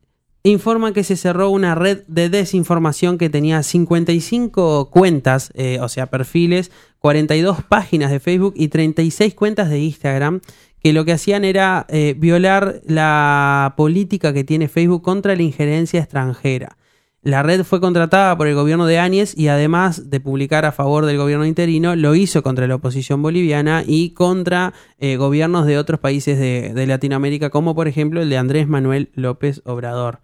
[0.50, 6.06] informan que se cerró una red de desinformación que tenía 55 cuentas, eh, o sea,
[6.06, 10.40] perfiles, 42 páginas de Facebook y 36 cuentas de Instagram,
[10.80, 16.00] que lo que hacían era eh, violar la política que tiene Facebook contra la injerencia
[16.00, 16.76] extranjera.
[17.20, 21.04] La red fue contratada por el gobierno de Áñez y además de publicar a favor
[21.04, 25.98] del gobierno interino, lo hizo contra la oposición boliviana y contra eh, gobiernos de otros
[25.98, 30.20] países de, de Latinoamérica, como por ejemplo el de Andrés Manuel López Obrador.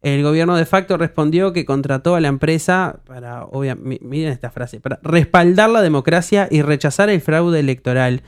[0.00, 4.50] El gobierno de facto respondió que contrató a la empresa para, obvia- mi- miren esta
[4.50, 8.22] frase, para respaldar la democracia y rechazar el fraude electoral,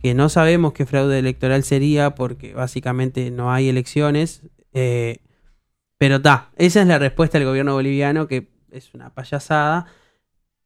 [0.00, 4.42] que no sabemos qué fraude electoral sería porque básicamente no hay elecciones.
[4.72, 5.18] eh,
[5.98, 9.86] pero ta, esa es la respuesta del gobierno boliviano, que es una payasada.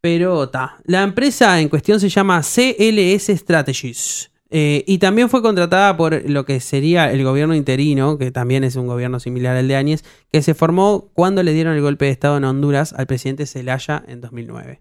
[0.01, 4.31] Pero ta, la empresa en cuestión se llama CLS Strategies.
[4.51, 8.77] Eh, y también fue contratada por lo que sería el gobierno interino, que también es
[8.77, 12.13] un gobierno similar al de Áñez, que se formó cuando le dieron el golpe de
[12.13, 14.81] Estado en Honduras al presidente Zelaya en 2009.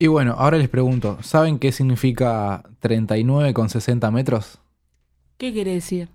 [0.00, 4.58] Y bueno, ahora les pregunto, ¿saben qué significa 39,60 metros?
[5.38, 6.08] ¿Qué quiere decir?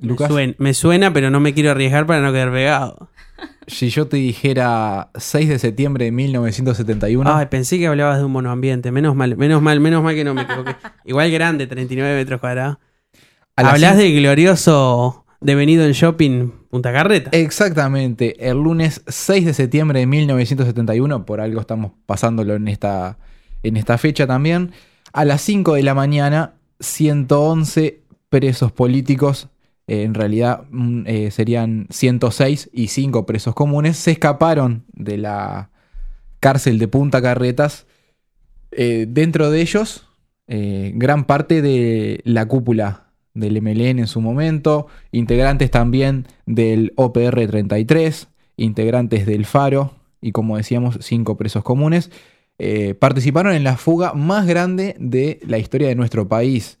[0.00, 3.10] Lucas, Me, suena, me suena, pero no me quiero arriesgar para no quedar pegado.
[3.66, 8.32] si yo te dijera 6 de septiembre de 1971, Ay, pensé que hablabas de un
[8.32, 8.90] monoambiente.
[8.90, 10.76] Menos mal, menos mal, menos mal que no me equivoqué.
[11.04, 12.78] Igual grande, 39 metros cuadrados.
[13.56, 17.30] Hablas del glorioso devenido en shopping Punta Carreta.
[17.32, 23.18] Exactamente, el lunes 6 de septiembre de 1971, por algo estamos pasándolo en esta,
[23.62, 24.72] en esta fecha también,
[25.12, 29.48] a las 5 de la mañana, 111 presos políticos,
[29.86, 35.70] eh, en realidad mm, eh, serían 106 y 5 presos comunes, se escaparon de la
[36.40, 37.86] cárcel de Punta Carretas.
[38.70, 40.08] Eh, dentro de ellos,
[40.46, 48.28] gran parte de la cúpula del MLN en su momento, integrantes también del OPR 33,
[48.58, 52.10] integrantes del Faro y como decíamos, cinco presos comunes,
[52.98, 56.78] participaron en la fuga más grande de la historia de nuestro país.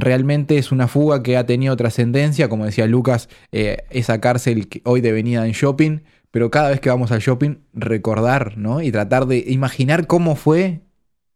[0.00, 5.00] Realmente es una fuga que ha tenido trascendencia, como decía Lucas, eh, esa cárcel hoy
[5.00, 8.82] devenida en shopping, pero cada vez que vamos al shopping, recordar, ¿no?
[8.82, 10.80] Y tratar de imaginar cómo fue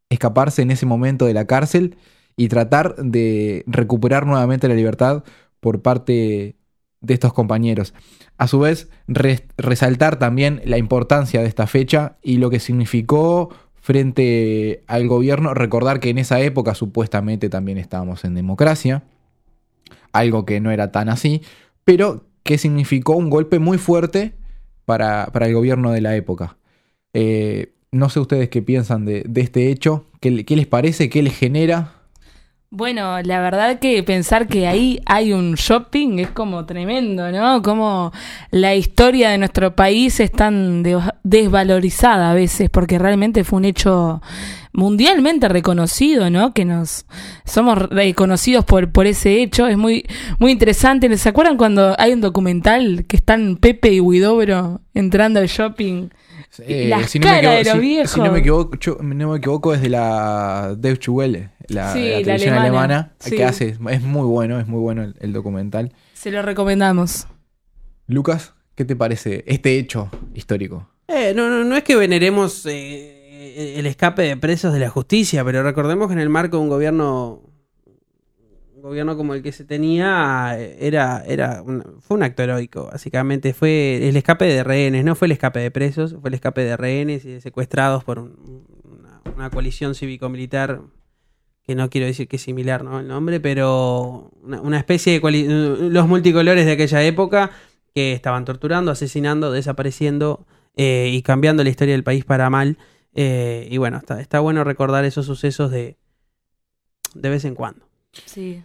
[0.09, 1.97] escaparse en ese momento de la cárcel
[2.37, 5.25] y tratar de recuperar nuevamente la libertad
[5.61, 6.57] por parte
[7.01, 7.95] de estos compañeros.
[8.39, 13.51] A su vez, res- resaltar también la importancia de esta fecha y lo que significó
[13.85, 19.03] frente al gobierno, recordar que en esa época supuestamente también estábamos en democracia,
[20.11, 21.43] algo que no era tan así,
[21.85, 24.33] pero que significó un golpe muy fuerte
[24.87, 26.57] para, para el gobierno de la época.
[27.13, 31.37] Eh, no sé ustedes qué piensan de, este hecho, qué, qué les parece, qué les
[31.37, 31.94] genera.
[32.77, 37.63] Bueno, la verdad que pensar que ahí hay un shopping es como tremendo, ¿no?
[37.63, 38.11] Como
[38.51, 43.65] la historia de nuestro país es tan de- desvalorizada a veces, porque realmente fue un
[43.67, 44.21] hecho
[44.73, 46.53] mundialmente reconocido, ¿no?
[46.53, 47.07] Que nos
[47.45, 49.69] somos reconocidos por, por ese hecho.
[49.69, 50.05] Es muy,
[50.41, 51.17] muy interesante.
[51.17, 56.09] ¿Se acuerdan cuando hay un documental que están Pepe y Huidobro entrando al shopping?
[56.59, 58.11] Las si no me equivoco- de los si- viejos.
[58.11, 62.01] si no me equivoco, yo- no me equivoco, es de la Deutsche Welle, la, Sí,
[62.09, 63.37] la la televisión alemana, alemana, sí.
[63.37, 65.93] que hace, es muy bueno, es muy bueno el, el documental.
[66.15, 67.27] Se lo recomendamos.
[68.07, 70.89] Lucas, ¿qué te parece este hecho histórico?
[71.09, 75.45] Eh, no, no, no es que veneremos eh, el escape de presos de la justicia,
[75.45, 77.43] pero recordemos que en el marco de un gobierno
[78.85, 84.09] gobierno como el que se tenía era era un- fue un acto heroico básicamente fue
[84.09, 87.25] el escape de rehenes no fue el escape de presos fue el escape de rehenes
[87.25, 88.67] y de secuestrados por un-
[89.37, 90.83] una, coalición cívico-militar
[91.67, 93.01] que no quiero decir que es similar ¿no?
[93.01, 97.51] el nombre pero una, especie de los multicolores de aquella época
[97.95, 102.79] que estaban torturando asesinando desapareciendo eh, y cambiando la historia del país para mal.
[103.15, 105.97] Eh, y bueno, está, está bueno recordar esos sucesos de,
[107.15, 107.87] de vez en cuando.
[108.27, 108.63] Sí.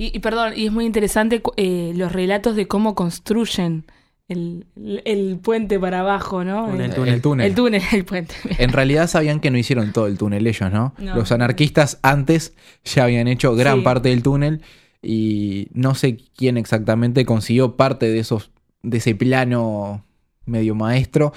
[0.00, 3.84] Y, y perdón, y es muy interesante eh, los relatos de cómo construyen
[4.28, 6.72] el, el- el puente para abajo, ¿no?
[6.72, 7.14] El El, túnel.
[7.14, 7.46] El túnel.
[7.48, 8.34] el túnel, el puente.
[8.58, 10.94] En realidad sabían que no hicieron todo el túnel ellos, ¿no?
[10.98, 11.16] No.
[11.16, 13.82] Los anarquistas antes ya habían hecho gran Sí.
[13.84, 14.62] parte del túnel
[15.02, 18.50] y no sé quién exactamente consiguió parte de esos
[18.82, 20.04] de ese plano
[20.46, 21.32] medio maestro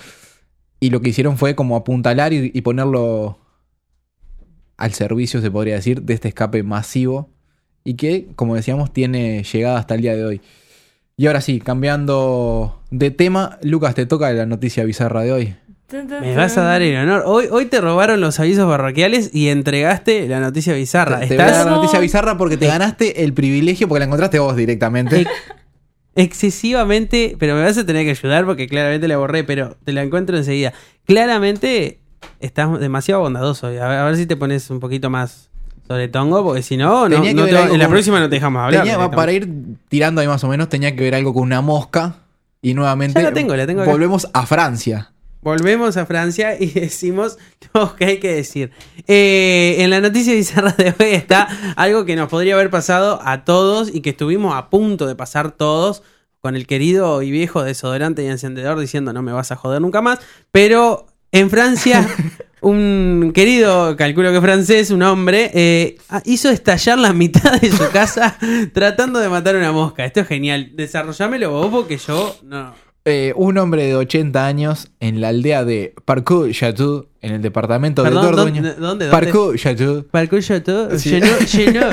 [0.79, 3.39] y lo que hicieron fue como apuntalar y, y ponerlo
[4.77, 7.29] al servicio, se podría decir, de este escape masivo
[7.83, 10.41] y que, como decíamos, tiene llegada hasta el día de hoy.
[11.17, 15.55] Y ahora sí, cambiando de tema, Lucas, te toca la noticia bizarra de hoy.
[16.21, 17.21] Me vas a dar el honor.
[17.27, 21.19] Hoy, hoy te robaron los avisos parroquiales y entregaste la noticia bizarra.
[21.19, 22.01] Te, te voy a dar Estás la noticia No.
[22.01, 25.21] bizarra porque te ganaste el privilegio porque la encontraste vos directamente.
[25.21, 25.29] ex-
[26.15, 30.01] excesivamente, pero me vas a tener que ayudar porque claramente la borré, pero te la
[30.03, 30.73] encuentro enseguida.
[31.05, 31.99] Claramente
[32.39, 33.67] estás demasiado bondadoso.
[33.67, 35.51] A ver, a ver si te pones un poquito más
[35.87, 38.83] sobre tongo, porque si no, no, te- en la próxima no te dejamos hablar.
[38.83, 39.49] Tenía- para ir
[39.89, 42.15] tirando ahí más o menos, tenía que ver algo con una mosca.
[42.61, 43.91] Y nuevamente Ya la tengo, la tengo acá.
[43.91, 45.11] volvemos a Francia.
[45.41, 47.37] Volvemos a Francia y decimos
[47.73, 48.71] lo que hay que decir.
[49.07, 53.43] Eh, en la noticia bizarra de hoy está algo que nos podría haber pasado a
[53.43, 56.03] todos y que estuvimos a punto de pasar todos
[56.39, 60.01] con el querido y viejo desodorante y encendedor diciendo no me vas a joder nunca
[60.01, 60.19] más.
[60.51, 62.07] Pero en Francia,
[62.63, 68.37] un querido, calculo que francés, un hombre, eh, hizo estallar la mitad de su casa
[68.73, 70.05] tratando de matar una mosca.
[70.05, 70.71] Esto es genial.
[70.75, 72.73] Desarrollámelo vos porque yo no.
[73.05, 78.21] Eh, un hombre de 80 años en la aldea de Parcours-Chateau, en el departamento Perdón,
[78.21, 78.61] de Dordogne.
[78.61, 79.09] ¿dónde- dónde- dónde?
[79.09, 80.03] Parcours-Chateau.
[80.09, 80.45] Parcours
[80.97, 81.09] Sí.
[81.09, 81.87] llenó, llenó.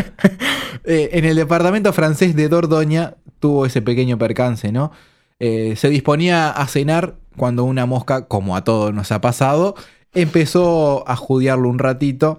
[0.84, 4.92] Eh, en el departamento francés de Dordoña tuvo ese pequeño percance, ¿no?
[5.40, 9.74] Eh, se disponía a cenar cuando una mosca, como a todos nos ha pasado,
[10.14, 12.38] empezó a judiarlo un ratito.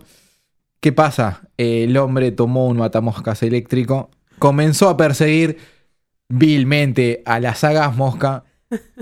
[0.79, 1.41] ¿Qué pasa?
[1.57, 5.57] El hombre tomó un matamoscas eléctrico, comenzó a perseguir
[6.29, 8.45] vilmente a la sagaz mosca,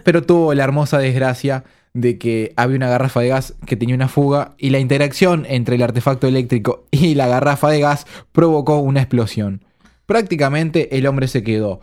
[0.03, 4.07] pero tuvo la hermosa desgracia de que había una garrafa de gas que tenía una
[4.07, 9.01] fuga y la interacción entre el artefacto eléctrico y la garrafa de gas provocó una
[9.01, 9.63] explosión.
[10.05, 11.81] Prácticamente el hombre se quedó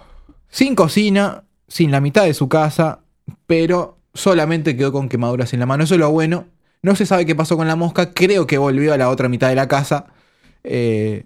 [0.49, 3.01] sin cocina, sin la mitad de su casa,
[3.46, 5.85] pero solamente quedó con quemaduras en la mano.
[5.85, 6.46] Eso es lo bueno.
[6.87, 9.49] No se sabe qué pasó con la mosca, creo que volvió a la otra mitad
[9.49, 10.07] de la casa.
[10.62, 11.25] eh,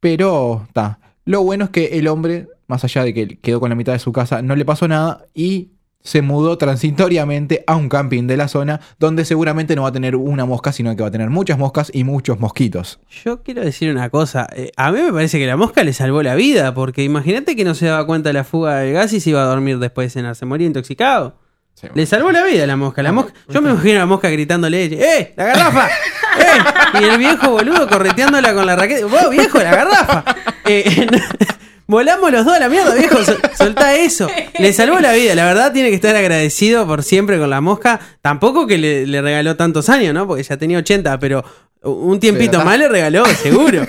[0.00, 0.98] pero está.
[1.26, 3.98] Lo bueno es que el hombre, más allá de que quedó con la mitad de
[3.98, 8.48] su casa, no le pasó nada y se mudó transitoriamente a un camping de la
[8.48, 11.58] zona donde seguramente no va a tener una mosca, sino que va a tener muchas
[11.58, 13.00] moscas y muchos mosquitos.
[13.22, 14.48] Yo quiero decir una cosa.
[14.56, 17.64] eh, a mí me parece que la mosca le salvó la vida, porque imagínate que
[17.64, 20.06] no se daba cuenta de la fuga del gas y se iba a dormir después
[20.06, 20.36] de cenar.
[20.36, 21.36] Se moría intoxicado.
[21.94, 23.02] Le salvó la vida a la mosca.
[23.02, 25.32] La mosca yo me imagino a la mosca gritándole, ¡eh!
[25.36, 25.88] ¡La garrafa!
[26.38, 27.00] ¡eh!
[27.00, 29.06] Y el viejo boludo correteándola con la raqueta.
[29.06, 30.24] ¡Vos, viejo, la garrafa!
[30.66, 31.06] Eh,
[31.86, 33.24] Volamos los dos a la mierda, viejo.
[33.24, 34.28] sol- soltá eso.
[34.58, 35.34] Le salvó la vida.
[35.34, 37.98] La verdad, tiene que estar agradecido por siempre con la mosca.
[38.22, 40.26] Tampoco que le, le regaló tantos años, ¿no?
[40.28, 41.44] Porque ya tenía 80, pero
[41.82, 43.84] un tiempito Pero más le regaló, seguro.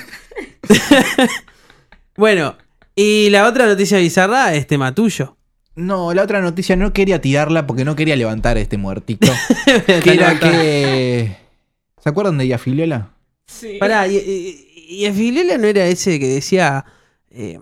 [2.15, 2.57] bueno,
[2.95, 5.37] y la otra noticia bizarra es tema tuyo.
[5.75, 9.31] No, la otra noticia no quería tirarla porque no quería levantar a este muertito.
[9.85, 11.37] que era que.
[12.03, 13.09] ¿Se acuerdan de Yafiliola?
[13.45, 13.77] Sí.
[13.79, 16.83] Pará, y, y, no era ese que decía.
[17.29, 17.59] eh,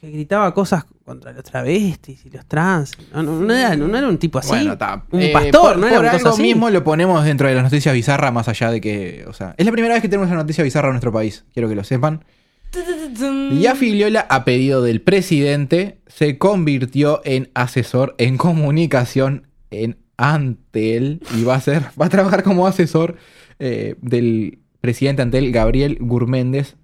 [0.00, 2.92] que gritaba cosas contra los travestis y los trans.
[3.12, 4.50] No, no, no era, no era un tipo así.
[4.50, 5.04] Bueno, está.
[5.10, 6.42] Un Eh, pastor, por, ¿no era por algo así?
[6.42, 9.24] mismo lo ponemos dentro de las noticias bizarras, más allá de que.
[9.28, 11.44] O sea, es la primera vez que tenemos una noticia bizarra en nuestro país.
[11.52, 12.24] Quiero que lo sepan.
[12.72, 21.44] Yafi Liola, a pedido del presidente, se convirtió en asesor en comunicación en Antel y
[21.44, 23.16] va a ser, va a trabajar como asesor
[23.58, 26.76] eh, del presidente Antel, Gabriel Gurméndez.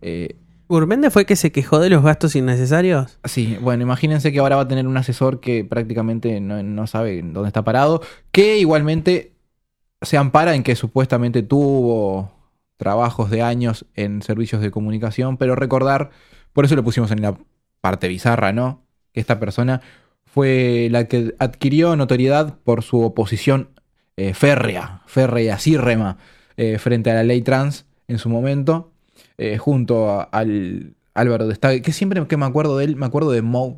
[0.00, 0.36] Eh,
[0.68, 3.18] Gurméndez fue que se quejó de los gastos innecesarios.
[3.24, 7.22] Sí, bueno, imagínense que ahora va a tener un asesor que prácticamente no, no sabe
[7.22, 8.02] dónde está parado,
[8.32, 9.32] que igualmente
[10.02, 12.32] se ampara en que supuestamente tuvo
[12.84, 16.10] trabajos de años en servicios de comunicación, pero recordar,
[16.52, 17.36] por eso lo pusimos en la
[17.80, 18.82] parte bizarra, ¿no?
[19.12, 19.80] Que esta persona
[20.24, 23.70] fue la que adquirió notoriedad por su oposición
[24.16, 26.18] eh, férrea, férrea, acírrema,
[26.56, 28.92] eh, frente a la ley trans en su momento,
[29.38, 33.06] eh, junto a- al Álvaro de Stag, que siempre que me acuerdo de él, me
[33.06, 33.76] acuerdo de Moe,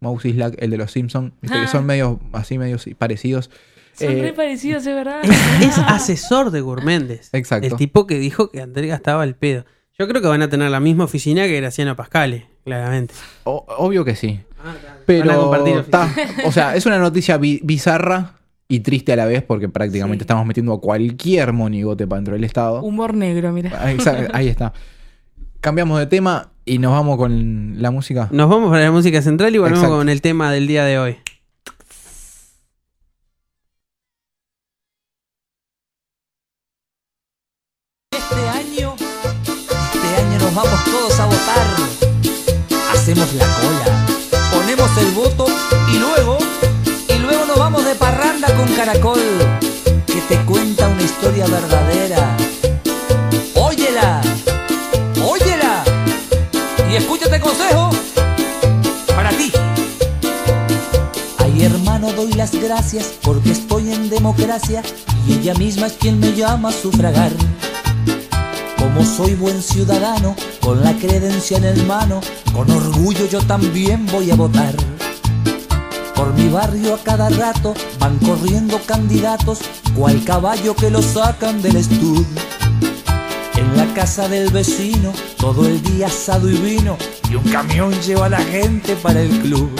[0.00, 1.66] Moe Sislak, el de los Simpsons, que Ah.
[1.66, 3.50] son medio así, medio sí, parecidos.
[3.98, 5.20] Son Eh, re parecidos, es verdad.
[5.24, 5.30] Es,
[5.68, 7.30] es asesor de Gurméndez.
[7.32, 7.66] Exacto.
[7.66, 9.64] El tipo que dijo que Andrés gastaba el pedo.
[9.98, 13.14] Yo creo que van a tener la misma oficina que Graciano Pascale, claramente.
[13.44, 14.40] O- obvio que sí.
[14.64, 16.08] Van a Pero está,
[16.44, 18.34] o sea, es una noticia bi- bizarra
[18.68, 20.24] y triste a la vez porque prácticamente Sí.
[20.24, 22.82] estamos metiendo a cualquier monigote para dentro del Estado.
[22.82, 23.72] Humor negro, mira.
[23.80, 24.72] Ah, exacto, Ahí está.
[25.60, 28.28] Cambiamos de tema y nos vamos con la música.
[28.30, 29.96] Nos vamos para la música central y volvemos Exacto.
[29.98, 31.16] con el tema del día de hoy.
[43.08, 44.06] Hacemos la cola,
[44.52, 45.46] ponemos el voto
[45.94, 46.36] y luego,
[47.08, 49.22] y luego nos vamos de parranda con Caracol,
[50.04, 52.36] que te cuenta una historia verdadera.
[53.54, 54.20] Óyela,
[55.24, 55.84] óyela,
[56.90, 57.88] y escúchate consejo
[59.16, 59.52] para ti.
[61.38, 64.82] Ay hermano, doy las gracias porque estoy en democracia
[65.26, 67.32] y ella misma es quien me llama a sufragar.
[68.78, 72.20] Como soy buen ciudadano, con la credencial en mano,
[72.54, 74.74] con orgullo yo también voy a votar.
[76.14, 79.60] Por mi barrio a cada rato van corriendo candidatos,
[79.94, 82.24] cual caballo que lo sacan del estud.
[83.56, 86.96] En la casa del vecino, todo el día asado y vino,
[87.30, 89.70] y un camión lleva a la gente para el club.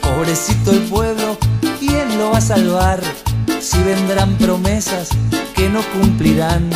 [0.00, 1.38] Pobrecito el pueblo,
[1.80, 3.00] ¿quién lo va a salvar?
[3.60, 5.08] Si vendrán promesas
[5.54, 6.70] que no cumplirán.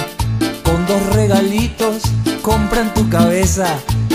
[0.88, 1.96] Dos regalitos
[2.40, 3.66] compran tu cabeza,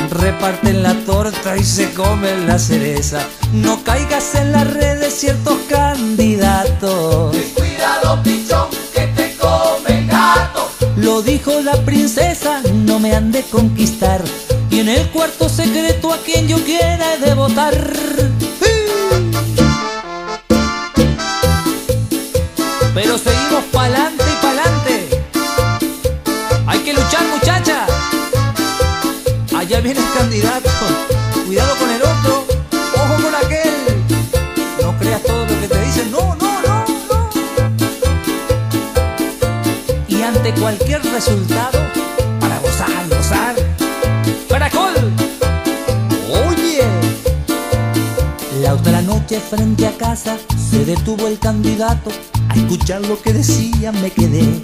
[0.09, 3.19] reparten la torta y se comen la cereza.
[3.53, 7.35] No caigas en las redes ciertos candidatos.
[7.53, 10.67] Cuidado, pichón, que te come gato.
[10.97, 14.23] Lo dijo la princesa, no me han de conquistar.
[14.71, 17.75] Y en el cuarto secreto a quien yo quiera he de votar.
[29.83, 30.69] Viene el candidato.
[31.45, 32.45] Cuidado con el otro.
[32.95, 34.05] Ojo con aquel.
[34.81, 36.11] No creas todo lo que te dicen.
[36.11, 37.29] No, no, no, no
[40.07, 41.79] y ante cualquier resultado,
[42.39, 43.55] para gozar, gozar.
[44.47, 44.93] ¡Caracol!
[46.47, 46.81] ¡Oye!
[48.61, 50.37] La otra noche frente a casa
[50.71, 52.11] se detuvo el candidato.
[52.49, 54.61] A escuchar lo que decía me quedé.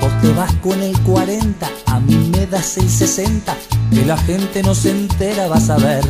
[0.00, 3.56] Vos te vas con el 40, a mí me das el 60.
[3.92, 6.02] Que la gente no se entera, vas a ver.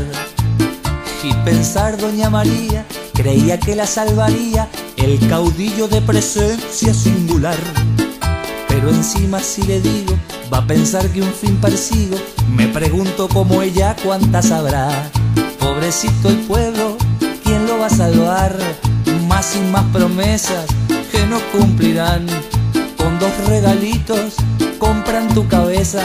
[1.24, 7.58] Y pensar doña María, creía que la salvaría el caudillo de presencia singular.
[8.68, 10.14] Pero encima si le digo,
[10.52, 12.16] va a pensar que un fin persigo,
[12.48, 15.10] me pregunto como ella cuántas habrá.
[15.58, 16.96] Pobrecito el pueblo,
[17.42, 18.56] ¿quién lo va a salvar,
[19.26, 20.66] más sin más promesas
[21.10, 22.26] que no cumplirán.
[22.96, 24.34] Con dos regalitos
[24.78, 26.02] compran tu cabeza,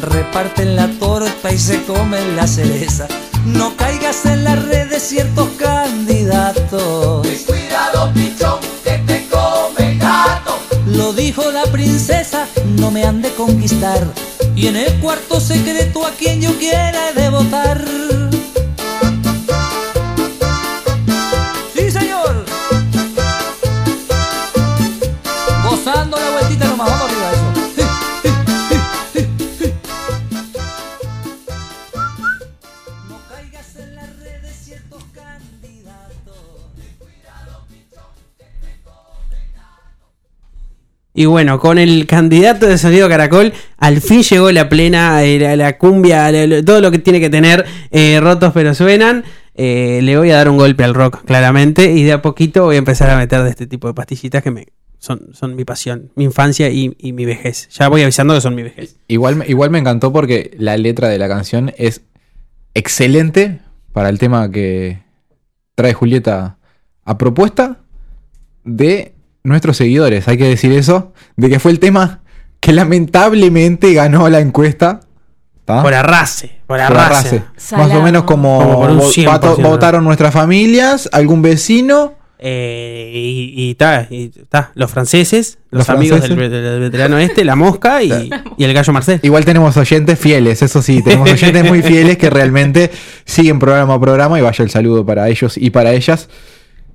[0.00, 3.06] reparten la torta y se comen la cereza.
[3.46, 7.22] No caigas en las redes de ciertos candidatos.
[7.22, 10.58] Ten cuidado, pichón, que te come gato.
[10.86, 12.46] Lo dijo la princesa,
[12.78, 14.00] no me han de conquistar.
[14.56, 18.33] Y en el cuarto secreto a quien yo quiera he de votar.
[41.16, 45.78] Y bueno, con el candidato de sonido Caracol, al fin llegó la plena, eh, la,
[45.78, 46.32] cumbia,
[46.64, 49.24] todo lo que tiene que tener eh, rotos pero suenan.
[49.54, 52.74] Eh, le voy a dar un golpe al rock, claramente, y de a poquito voy
[52.74, 54.66] a empezar a meter de este tipo de pastillitas que me
[54.98, 57.68] son, son mi pasión, mi infancia y, y mi vejez.
[57.68, 58.96] Ya voy avisando que son mi vejez.
[59.06, 62.00] Igual, igual me encantó porque la letra de la canción es
[62.74, 63.60] excelente
[63.92, 65.02] para el tema que
[65.76, 66.58] trae Julieta
[67.04, 67.82] a propuesta
[68.64, 69.13] de
[69.44, 70.26] nuestros seguidores.
[70.26, 72.20] Hay que decir eso, de que fue el tema
[72.60, 75.00] que lamentablemente ganó la encuesta.
[75.66, 75.82] ¿tá?
[75.82, 77.42] Por arrase, por Por arrase.
[77.76, 79.26] Más o menos como, Como por un vo- 100%.
[79.26, 82.14] vato- votaron nuestras familias, algún vecino.
[82.46, 86.50] Eh, y, y ta, y ta, los franceses, los, Los amigos franceses.
[86.50, 88.28] del, del veterano este, la mosca y,
[88.58, 89.20] y el gallo Marcel.
[89.22, 92.90] Igual tenemos oyentes fieles, eso sí, tenemos oyentes muy fieles que realmente
[93.24, 96.28] siguen programa a programa y vaya el saludo para ellos y para ellas.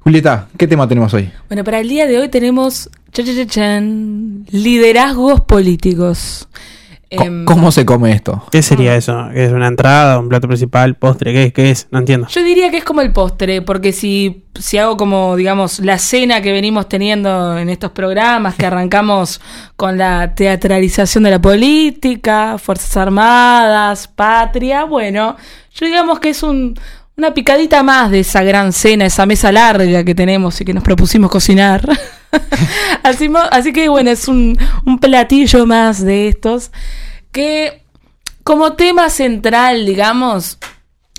[0.10, 1.32] Julieta, ¿qué tema tenemos hoy?
[1.49, 6.47] Bueno, para el día de hoy tenemos cha, cha, cha, chan, liderazgos políticos.
[7.16, 8.43] Co- Em, ¿Cómo se come esto?
[8.51, 9.30] ¿Qué sería eso?
[9.32, 11.32] ¿Qué ¿Es una entrada, un plato principal, postre?
[11.32, 11.88] ¿Qué, qué es?
[11.91, 12.28] No entiendo.
[12.28, 16.41] Yo diría que es como el postre, porque si, si hago como, digamos, la cena
[16.41, 19.39] que venimos teniendo en estos programas, que arrancamos
[19.76, 25.36] con la teatralización de la política, Fuerzas Armadas, Patria, bueno,
[25.76, 26.74] yo digamos que es un,
[27.20, 30.84] una picadita más de esa gran cena, esa mesa larga que tenemos y que nos
[30.84, 31.88] propusimos cocinar.
[33.04, 34.58] así, que bueno, es un,
[35.02, 36.72] platillo más de estos
[37.34, 37.84] que
[38.44, 40.60] como tema central, digamos,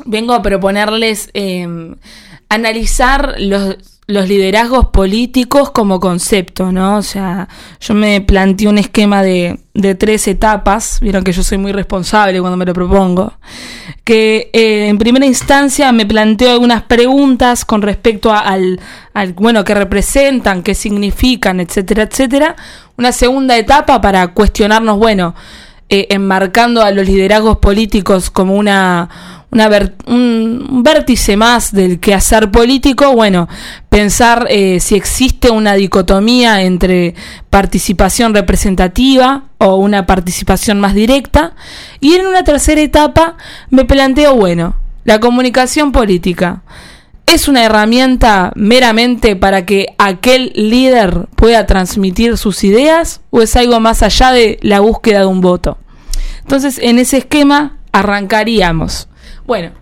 [0.06, 1.68] vengo a proponerles eh,
[2.48, 3.76] analizar los,
[4.10, 6.96] los liderazgos políticos como concepto, ¿no?
[6.96, 7.48] O sea,
[7.80, 12.40] yo me planteé un esquema de, de tres etapas, vieron que yo soy muy responsable
[12.40, 13.32] cuando me lo propongo,
[14.04, 18.78] que eh, en primera instancia me planteo algunas preguntas con respecto a- al,
[19.36, 22.56] bueno, qué representan, qué significan, etcétera, etcétera.
[22.96, 25.34] Una segunda etapa para cuestionarnos, bueno,
[25.88, 29.08] eh, enmarcando a los liderazgos políticos como una,
[29.52, 33.48] un vértice más del quehacer político, bueno,
[33.88, 37.14] pensar eh, si existe una dicotomía entre
[37.50, 41.54] participación representativa o una participación más directa.
[42.00, 43.36] Y en una tercera etapa
[43.70, 46.62] me planteo, bueno, la comunicación política.
[47.26, 53.78] ¿Es una herramienta meramente para que aquel líder pueda transmitir sus ideas o es algo
[53.78, 55.78] más allá de la búsqueda de un voto?
[56.42, 59.09] Entonces, en ese esquema arrancaríamos.
[59.46, 59.72] Bueno,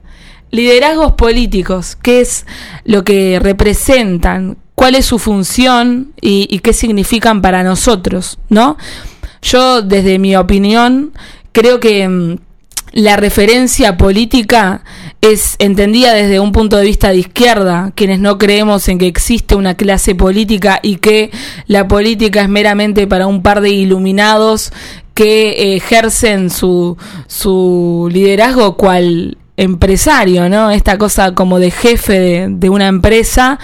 [0.50, 2.46] liderazgos políticos, ¿qué es
[2.84, 4.56] lo que representan?
[4.74, 8.38] ¿Cuál es su función y, qué significan para nosotros?
[8.48, 8.76] ¿No?
[9.42, 11.12] Yo, desde mi opinión,
[11.52, 12.36] creo que mm,
[12.92, 14.82] la referencia política
[15.20, 19.56] es entendida desde un punto de vista de izquierda, quienes no creemos en que existe
[19.56, 21.30] una clase política y que
[21.66, 24.72] la política es meramente para un par de iluminados
[25.18, 26.96] que eh, ejercen su,
[27.26, 30.70] su liderazgo cual empresario, ¿no?
[30.70, 33.58] Esta cosa como de jefe de, una empresa.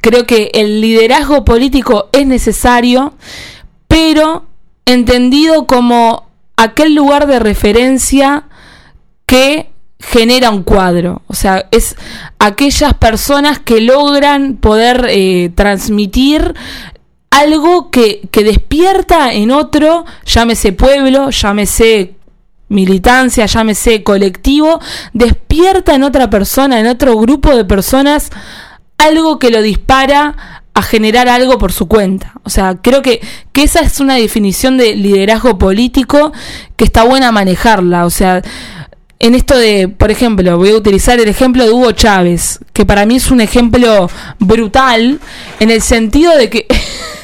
[0.00, 3.14] Creo que el liderazgo político es necesario,
[3.88, 4.44] pero
[4.84, 8.44] entendido como aquel lugar de referencia
[9.26, 11.22] que genera un cuadro.
[11.26, 11.96] O sea, es
[12.38, 16.54] aquellas personas que logran poder eh, transmitir
[17.30, 22.14] algo que, que despierta en otro, llámese pueblo, llámese
[22.68, 24.80] militancia, llámese colectivo,
[25.12, 28.30] despierta en otra persona, en otro grupo de personas,
[28.98, 32.32] algo que lo dispara a generar algo por su cuenta.
[32.44, 33.20] O sea, creo que,
[33.52, 36.32] que esa es una definición de liderazgo político
[36.76, 38.06] que está buena manejarla.
[38.06, 38.42] O sea,
[39.18, 43.04] en esto de, por ejemplo, voy a utilizar el ejemplo de Hugo Chávez, que para
[43.04, 44.08] mí es un ejemplo
[44.38, 45.20] brutal
[45.58, 46.66] en el sentido de que...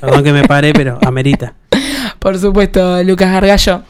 [0.00, 1.54] Perdón que me pare, pero amerita.
[2.18, 3.82] Por supuesto, Lucas Gargallo.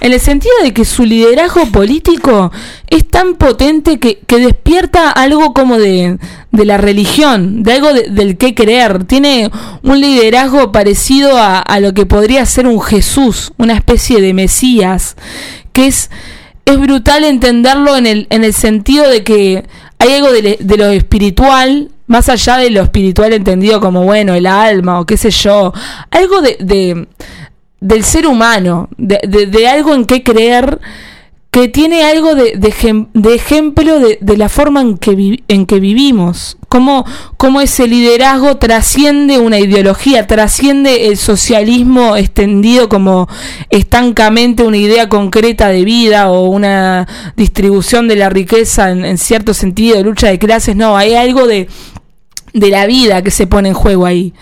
[0.00, 2.52] en el sentido de que su liderazgo político
[2.88, 6.18] es tan potente que, que despierta algo como de,
[6.52, 9.04] de la religión, de algo de- del que creer.
[9.04, 9.50] Tiene
[9.82, 15.16] un liderazgo parecido a, a lo que podría ser un Jesús, una especie de Mesías,
[15.72, 16.10] que es,
[16.66, 19.64] es brutal entenderlo en el, en el sentido de que
[19.98, 25.00] hay algo de, lo espiritual, más allá de lo espiritual entendido como, bueno, el alma
[25.00, 25.72] o qué sé yo,
[26.10, 27.06] algo de, de-
[27.80, 30.80] del ser humano, de, de- de algo en qué creer,
[31.50, 35.42] que tiene algo de, de ejem- de ejemplo de, de la forma en que, vi-
[35.48, 37.06] en que vivimos, cómo,
[37.38, 43.26] cómo ese liderazgo trasciende una ideología, trasciende el socialismo extendido como
[43.70, 49.54] estancamente una idea concreta de vida o una distribución de la riqueza en, en cierto
[49.54, 51.68] sentido, de lucha de clases, no, hay algo de,
[52.56, 54.32] de la vida que se pone en juego ahí.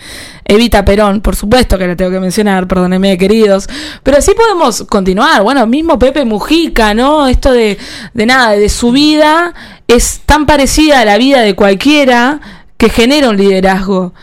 [0.45, 3.67] Evita Perón, por supuesto que la tengo que mencionar, perdónenme queridos,
[4.03, 5.43] pero así podemos continuar.
[5.43, 7.27] Bueno, mismo Pepe Mujica, ¿no?
[7.27, 7.77] Esto de,
[8.13, 9.53] de nada, de su vida
[9.87, 12.39] es tan parecida a la vida de cualquiera
[12.77, 14.13] que genera un liderazgo.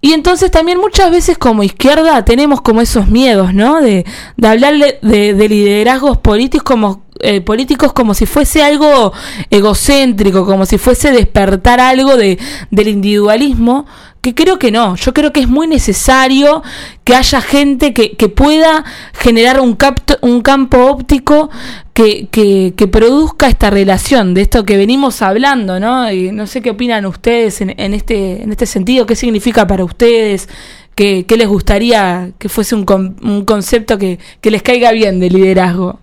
[0.00, 3.80] Y entonces también muchas veces como izquierda tenemos como esos miedos, ¿no?
[3.80, 4.04] De,
[4.36, 9.12] de hablarle de, de liderazgos políticos como, eh, políticos como si fuese algo
[9.50, 12.38] egocéntrico, como si fuese despertar algo de,
[12.70, 13.86] del individualismo,
[14.20, 14.96] que creo que no.
[14.96, 16.62] Yo creo que es muy necesario
[17.04, 21.50] que haya gente que, que pueda generar un, capto- un campo óptico
[21.92, 26.10] que, que, que produzca esta relación de esto que venimos hablando, ¿no?
[26.10, 29.84] Y no sé qué opinan ustedes en, en este, en este sentido, qué significa para
[29.84, 30.48] ustedes,
[30.94, 32.86] qué, les gustaría que fuese un,
[33.22, 36.00] un concepto que, que les caiga bien de liderazgo.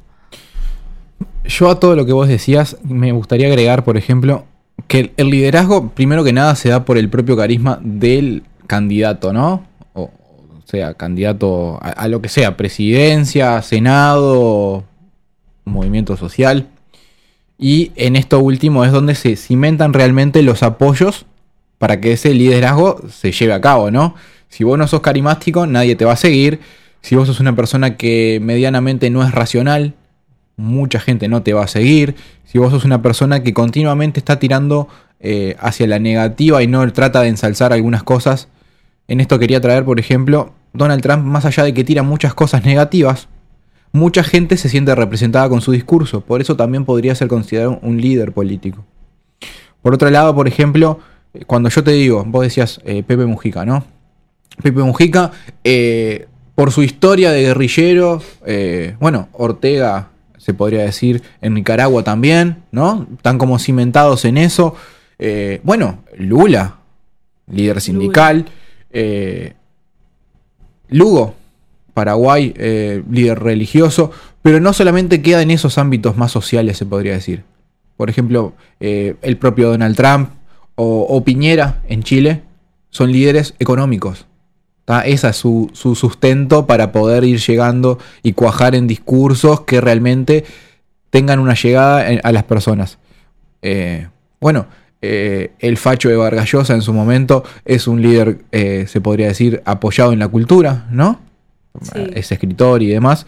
[1.51, 4.45] Yo a todo lo que vos decías, me gustaría agregar, por ejemplo,
[4.87, 9.67] que el, liderazgo, primero que nada, se da por el propio carisma del candidato, ¿no?
[9.93, 10.09] O,
[10.63, 14.85] sea, candidato a, a lo que sea, presidencia, senado,
[15.65, 16.69] movimiento social.
[17.57, 21.25] Y en esto último es donde se cimentan realmente los apoyos
[21.79, 24.15] para que ese liderazgo se lleve a cabo, ¿no?
[24.47, 26.61] Si vos no sos carismático, nadie te va a seguir.
[27.01, 29.95] Si vos sos una persona que medianamente no es racional,
[30.61, 32.15] mucha gente no te va a seguir.
[32.45, 34.87] Si vos sos una persona que continuamente está tirando
[35.19, 38.47] eh, hacia la negativa y no trata de ensalzar algunas cosas,
[39.07, 42.63] en esto quería traer, por ejemplo, Donald Trump, más allá de que tira muchas cosas
[42.63, 43.27] negativas,
[43.91, 46.21] mucha gente se siente representada con su discurso.
[46.21, 48.85] Por eso también podría ser considerado un líder político.
[49.81, 50.99] Por otro lado, por ejemplo,
[51.33, 53.83] eh, cuando yo te digo, vos decías eh, Pepe Mujica, ¿no?
[54.61, 55.31] Pepe Mujica,
[56.55, 58.21] por su historia de guerrillero,
[58.99, 60.10] bueno, Ortega
[60.41, 63.05] se podría decir en Nicaragua también, ¿no?
[63.15, 64.75] Están como cimentados en eso.
[65.19, 66.77] Eh, bueno, Lula,
[67.47, 68.45] líder sindical.
[68.89, 69.53] eh,
[70.89, 71.35] Lugo,
[71.93, 74.11] Paraguay, eh, líder religioso.
[74.41, 77.43] Pero no solamente queda en esos ámbitos más sociales, se podría decir.
[77.95, 80.29] Por ejemplo, el propio Donald Trump
[80.73, 82.41] o, o Piñera en Chile
[82.89, 84.25] son líderes económicos.
[84.85, 85.01] ¿Tá?
[85.01, 90.45] Ese es su, su sustento para poder ir llegando y cuajar en discursos que realmente
[91.09, 92.97] tengan una llegada a las personas.
[93.61, 94.07] Eh,
[94.39, 94.65] bueno,
[95.01, 99.61] eh, el facho de Vargallosa en su momento es un líder, eh, se podría decir,
[99.65, 101.19] apoyado en la cultura, ¿no?
[101.81, 102.01] Sí.
[102.13, 103.25] Es escritor y demás.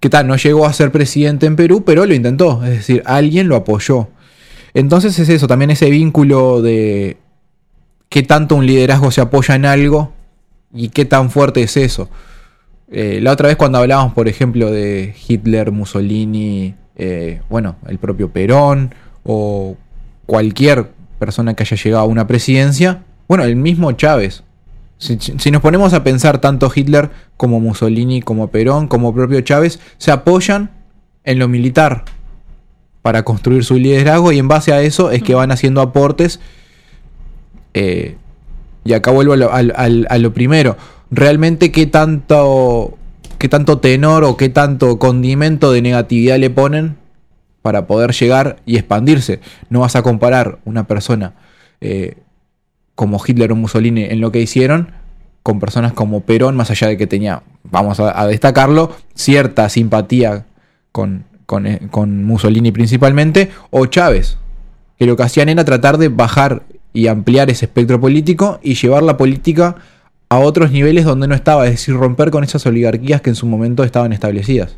[0.00, 2.62] Que tal, no llegó a ser presidente en Perú, pero lo intentó.
[2.64, 4.08] Es decir, alguien lo apoyó.
[4.74, 7.18] Entonces es eso, también ese vínculo de
[8.08, 10.12] qué tanto un liderazgo se apoya en algo
[10.72, 12.08] y qué tan fuerte es eso.
[12.90, 18.30] Eh, la otra vez cuando hablábamos, por ejemplo, de Hitler, Mussolini, eh, bueno, el propio
[18.30, 18.94] Perón
[19.24, 19.76] o
[20.26, 24.42] cualquier persona que haya llegado a una presidencia, bueno, el mismo Chávez.
[24.98, 29.80] Si, si nos ponemos a pensar tanto Hitler como Mussolini, como Perón, como propio Chávez,
[29.98, 30.70] se apoyan
[31.24, 32.04] en lo militar
[33.00, 36.40] para construir su liderazgo y en base a eso es que van haciendo aportes.
[37.74, 38.16] eh,
[38.84, 40.76] y acá vuelvo a lo, al- a lo primero.
[41.10, 42.96] Realmente qué tanto,
[43.38, 46.96] qué tanto tenor o qué tanto condimento de negatividad le ponen
[47.60, 49.40] para poder llegar y expandirse.
[49.70, 51.34] No vas a comparar una persona
[51.80, 52.16] eh,
[52.94, 54.92] como Hitler o Mussolini en lo que hicieron
[55.42, 60.46] con personas como Perón, más allá de que tenía, vamos a, a destacarlo, cierta simpatía
[60.92, 64.38] con, con, eh, con Mussolini principalmente, o Chávez,
[64.98, 66.62] que lo que hacían era tratar de bajar
[66.92, 69.76] y ampliar ese espectro político y llevar la política
[70.28, 73.46] a otros niveles donde no estaba, es decir, romper con esas oligarquías que en su
[73.46, 74.76] momento estaban establecidas.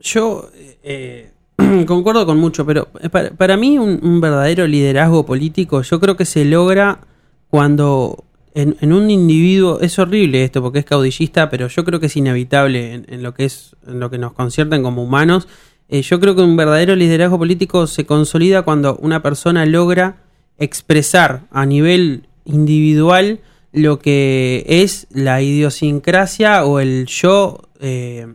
[0.00, 0.50] Yo
[0.82, 1.30] eh,
[1.86, 6.44] concuerdo con mucho, pero para, para mí un, verdadero liderazgo político yo creo que se
[6.44, 7.00] logra
[7.48, 12.16] cuando en, un individuo, es horrible esto porque es caudillista, pero yo creo que es
[12.16, 15.48] inevitable en, lo que es, en lo que nos concierten como humanos.
[15.88, 20.16] Eh, yo creo que un verdadero liderazgo político se consolida cuando una persona logra
[20.60, 23.40] expresar a nivel individual
[23.72, 28.26] lo que es la idiosincrasia o el yo eh,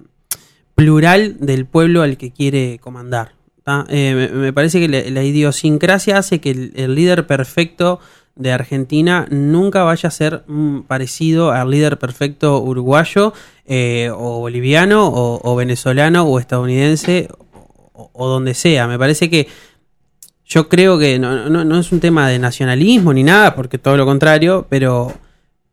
[0.75, 3.33] plural del pueblo al que quiere comandar.
[3.89, 7.99] Eh, me, parece que la, idiosincrasia hace que el, líder perfecto
[8.35, 13.33] de Argentina nunca vaya a ser mm, parecido al líder perfecto uruguayo
[13.65, 17.27] eh, o boliviano o, o venezolano o estadounidense
[17.93, 18.87] o, o donde sea.
[18.87, 19.47] Me parece que
[20.45, 23.97] yo creo que no, no, no es un tema de nacionalismo ni nada, porque todo
[23.97, 25.11] lo contrario, pero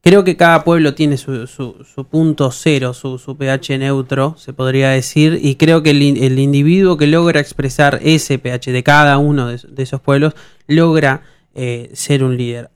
[0.00, 4.52] creo que cada pueblo tiene su, su, su punto cero, su, su pH neutro, se
[4.52, 9.18] podría decir, y creo que el, el individuo que logra expresar ese pH de cada
[9.18, 10.34] uno de, de esos pueblos
[10.66, 11.22] logra
[11.54, 12.70] eh, ser un líder.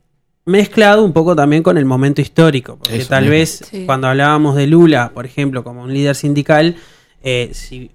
[0.44, 3.32] Mezclado un poco también con el momento histórico, porque Eso tal mismo.
[3.32, 3.84] vez Sí.
[3.84, 6.76] cuando hablábamos de Lula, por ejemplo, como un líder sindical,
[7.24, 7.90] eh, si,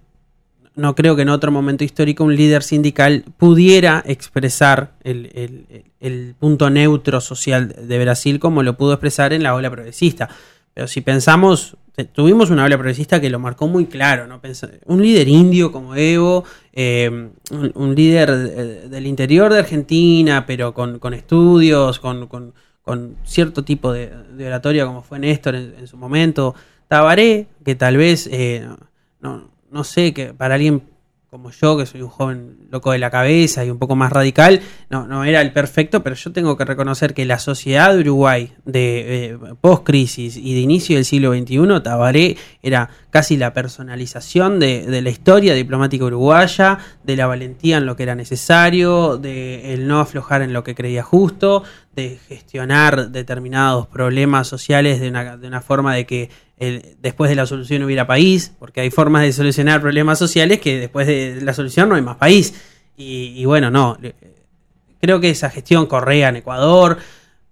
[0.75, 7.21] no creo que en otro momento histórico un líder sindical pudiera expresar el, punto neutro
[7.21, 10.29] social de Brasil como lo pudo expresar en la ola progresista.
[10.73, 14.41] Pero si pensamos, te- tuvimos una ola progresista que lo marcó muy claro, ¿no?
[14.85, 17.29] Un líder indio como Evo, eh,
[17.75, 22.59] un, líder eh, del interior de Argentina, pero con, estudios, con,
[23.25, 26.55] cierto tipo de, de oratoria como fue Néstor en, en su momento,
[26.87, 28.67] Tabaré, que tal vez, eh,
[29.21, 30.83] no, no sé, que para alguien
[31.31, 34.59] como yo, que soy un joven loco de la cabeza y un poco más radical,
[34.89, 38.51] no, no era el perfecto, pero yo tengo que reconocer que la sociedad de Uruguay
[38.65, 45.01] de eh, post-crisis y de inicio del siglo XXI, Tabaré era casi la personalización de,
[45.01, 49.99] la historia diplomática uruguaya, de la valentía en lo que era necesario, de el no
[49.99, 55.61] aflojar en lo que creía justo, de gestionar determinados problemas sociales de una, de una
[55.61, 56.29] forma de que
[57.01, 61.05] después de la solución hubiera país, porque hay formas de solucionar problemas sociales que después
[61.05, 62.53] de la solución no hay más país.
[62.95, 63.97] Y, y bueno, no,
[65.01, 66.97] creo que esa gestión Correa en Ecuador,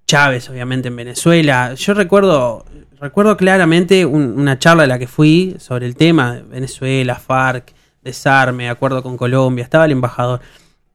[0.06, 2.66] Chávez obviamente en Venezuela, yo recuerdo,
[3.02, 7.74] recuerdo claramente un- una charla a la que fui sobre el tema de Venezuela, FARC,
[8.04, 10.42] desarme, acuerdo con Colombia, estaba el embajador.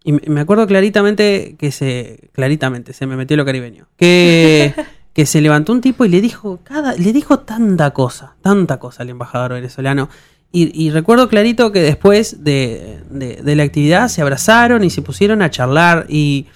[0.02, 2.28] Y me- me acuerdo claritamente que se.
[2.32, 3.86] Claritamente, se me metió lo caribeño.
[3.96, 4.74] Que,
[5.14, 6.60] que se levantó un tipo y le dijo.
[6.62, 8.34] Cada, le dijo tanta cosa.
[8.42, 10.08] Tanta cosa al embajador venezolano.
[10.52, 15.00] Y, y recuerdo clarito que después de, de- de la actividad se abrazaron y se
[15.02, 16.06] pusieron a charlar.
[16.08, 16.46] Y,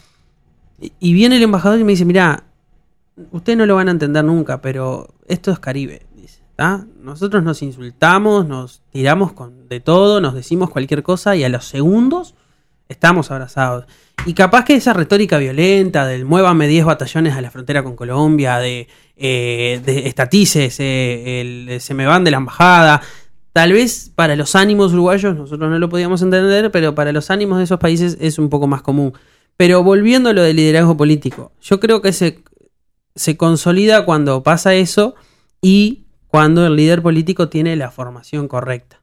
[1.00, 2.44] y viene el embajador y me dice: Mirá,
[3.32, 6.06] ustedes no lo van a entender nunca, pero esto es Caribe.
[6.14, 6.40] Dice.
[7.00, 11.64] Nosotros nos insultamos, nos tiramos con de todo, nos decimos cualquier cosa y a los
[11.66, 12.34] segundos
[12.88, 13.84] estamos abrazados.
[14.26, 18.58] Y capaz que esa retórica violenta del muévame 10 batallones a la frontera con Colombia,
[18.58, 23.00] de, eh, estatices, eh, el- se me van de la embajada,
[23.52, 27.58] tal vez para los ánimos uruguayos nosotros no lo podíamos entender, pero para los ánimos
[27.58, 29.12] de esos países es un poco más común.
[29.56, 32.42] Pero volviendo a lo del liderazgo político, yo creo que se,
[33.18, 35.16] se consolida cuando pasa eso
[35.60, 39.02] y cuando el líder político tiene la formación correcta.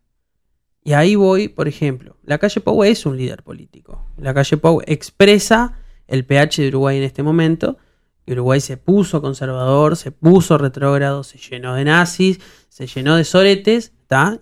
[0.84, 4.06] Y ahí voy, por ejemplo, la calle Pou es un líder político.
[4.18, 7.78] La calle Pou expresa el pH de Uruguay en este momento.
[8.26, 12.40] Uruguay se puso conservador, se puso retrógrado, se llenó de nazis,
[12.70, 13.92] se llenó de soretes.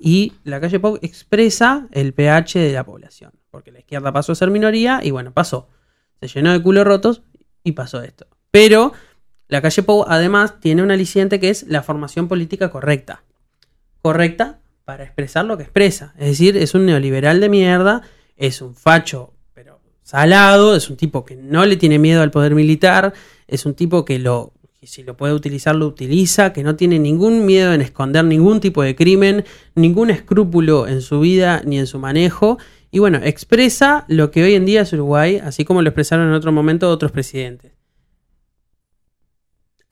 [0.01, 3.32] Y la calle Pou expresa el pH de la población.
[3.49, 5.69] Porque la izquierda pasó a ser minoría y bueno, pasó.
[6.19, 7.24] Se llenó de culos rotos
[7.63, 8.28] y pasó esto.
[8.51, 8.93] Pero
[9.54, 13.24] la calle Pou además tiene un aliciente que es la formación política correcta.
[14.01, 16.16] Correcta para expresar lo que expresa.
[16.18, 18.01] Es decir, es un neoliberal de mierda,
[18.36, 22.56] es un facho, pero salado, es un tipo que no le tiene miedo al poder
[22.56, 23.14] militar,
[23.47, 26.97] es un tipo que lo que si lo puede utilizar lo utiliza, que no tiene
[26.97, 29.45] ningún miedo en esconder ningún tipo de crimen,
[29.76, 32.58] ningún escrúpulo en su vida ni en su manejo.
[32.89, 36.34] Y bueno, expresa lo que hoy en día es Uruguay, así como lo expresaron en
[36.34, 37.83] otro momento otros presidentes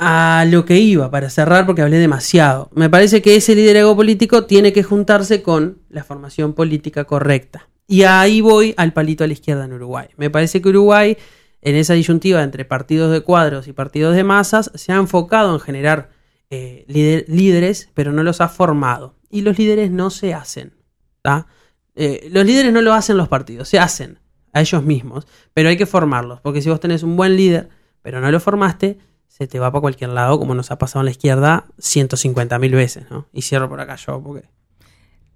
[0.04, 2.72] a lo que iba para cerrar porque hablé demasiado.
[2.74, 7.70] Me parece que ese liderazgo político tiene que juntarse con la formación política correcta.
[7.88, 10.08] Y ahí voy al palito a la izquierda en Uruguay.
[10.18, 11.18] Me parece que Uruguay,
[11.62, 15.60] en esa disyuntiva entre partidos de cuadros y partidos de masas, se ha enfocado en
[15.60, 16.10] generar
[16.50, 19.18] eh, líder- líderes, pero no los ha formado.
[19.30, 20.74] Y los líderes no se hacen.
[21.96, 24.18] Eh, los líderes no lo hacen los partidos, se hacen
[24.52, 26.42] a ellos mismos, pero hay que formarlos.
[26.42, 27.70] Porque si vos tenés un buen líder,
[28.02, 28.98] pero no lo formaste,
[29.32, 32.74] se te va para cualquier lado, como nos ha pasado en la izquierda 150 mil
[32.74, 33.28] veces, ¿no?
[33.32, 34.48] Y cierro por acá yo, porque...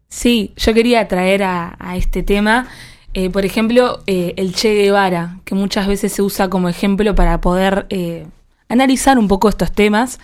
[0.09, 2.67] Sí, yo quería traer a, a este tema,
[3.13, 7.39] eh, por ejemplo, eh, el Che Guevara, que muchas veces se usa como ejemplo para
[7.39, 8.27] poder eh,
[8.67, 10.19] analizar un poco estos temas,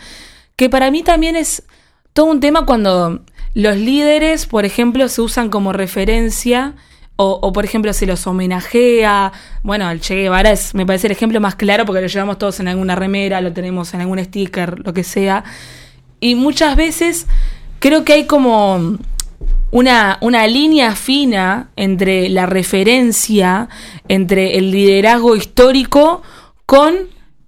[0.58, 1.64] que para mí también es
[2.12, 3.22] todo un tema cuando
[3.54, 6.76] los líderes, por ejemplo, se usan como referencia
[7.24, 9.32] o, o, por ejemplo se los homenajea.
[9.62, 12.60] Bueno, el Che Guevara es, me parece el ejemplo más claro porque lo llevamos todos
[12.60, 15.44] en alguna remera, lo tenemos en algún sticker, lo que sea.
[16.20, 17.28] Y muchas veces
[17.80, 18.98] creo que hay como
[19.70, 23.70] una, una línea fina entre la referencia,
[24.08, 26.24] entre el liderazgo histórico
[26.66, 26.96] con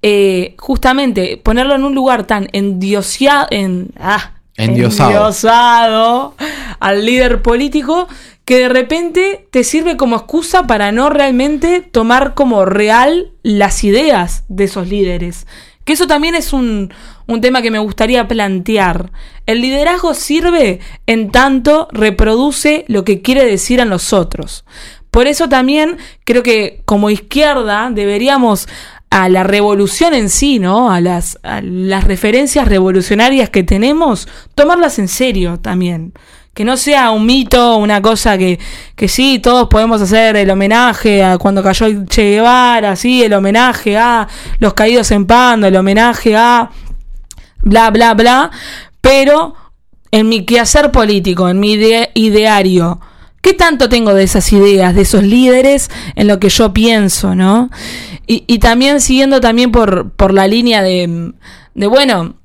[0.04, 5.10] eh, justamente ponerlo en un lugar tan en, ah, Endiosado.
[5.10, 6.36] endiosado
[6.80, 8.08] al líder político
[8.46, 14.44] que de repente te sirve como excusa para no realmente tomar como real las ideas
[14.50, 15.48] de esos líderes.
[15.86, 16.94] Que eso también es un,
[17.28, 19.12] un tema que me gustaría plantear.
[19.46, 24.66] El liderazgo sirve en tanto reproduce lo que quiere decir a los otros.
[25.12, 28.68] Por eso también creo que como izquierda deberíamos
[29.10, 30.92] a la revolución en sí, ¿no?
[30.92, 36.14] A las, a las referencias revolucionarias que tenemos, tomarlas en serio también.
[36.54, 38.60] Que no sea un mito, una cosa que,
[38.96, 43.98] que sí, todos podemos hacer el homenaje a cuando cayó Che Guevara, sí, el homenaje
[43.98, 44.28] a
[44.60, 46.70] los caídos en Pando, el homenaje a
[47.64, 48.52] bla, bla, bla,
[49.02, 49.56] pero
[50.12, 53.02] en mi quehacer político, en mi ide ideario,
[53.42, 57.72] ¿qué tanto tengo de esas ideas, de esos líderes en lo que yo pienso, ¿no?
[58.28, 61.34] Y, y también siguiendo también por, por la línea de,
[61.74, 62.36] de bueno,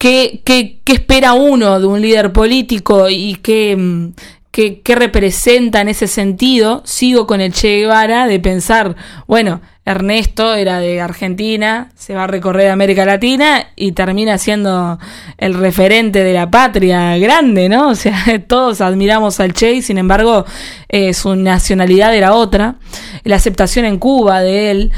[0.00, 4.10] ¿qué, qué, qué espera uno de un líder político y qué,
[4.50, 6.80] qué, qué representa en ese sentido?
[6.86, 8.96] Sigo con el Che Guevara de pensar,
[9.26, 14.98] bueno, Ernesto era de Argentina, se va a recorrer América Latina y termina siendo
[15.36, 17.90] el referente de la patria grande, ¿no?
[17.90, 20.46] O sea, todos admiramos al Che y sin embargo
[20.88, 22.76] eh, su nacionalidad era otra.
[23.22, 24.92] La aceptación en Cuba de él.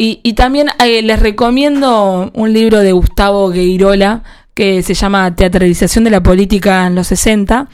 [0.00, 4.22] Y, y también eh, les recomiendo un libro de Gustavo Gueirola
[4.58, 7.68] que se llama Teatralización de la Política en los 60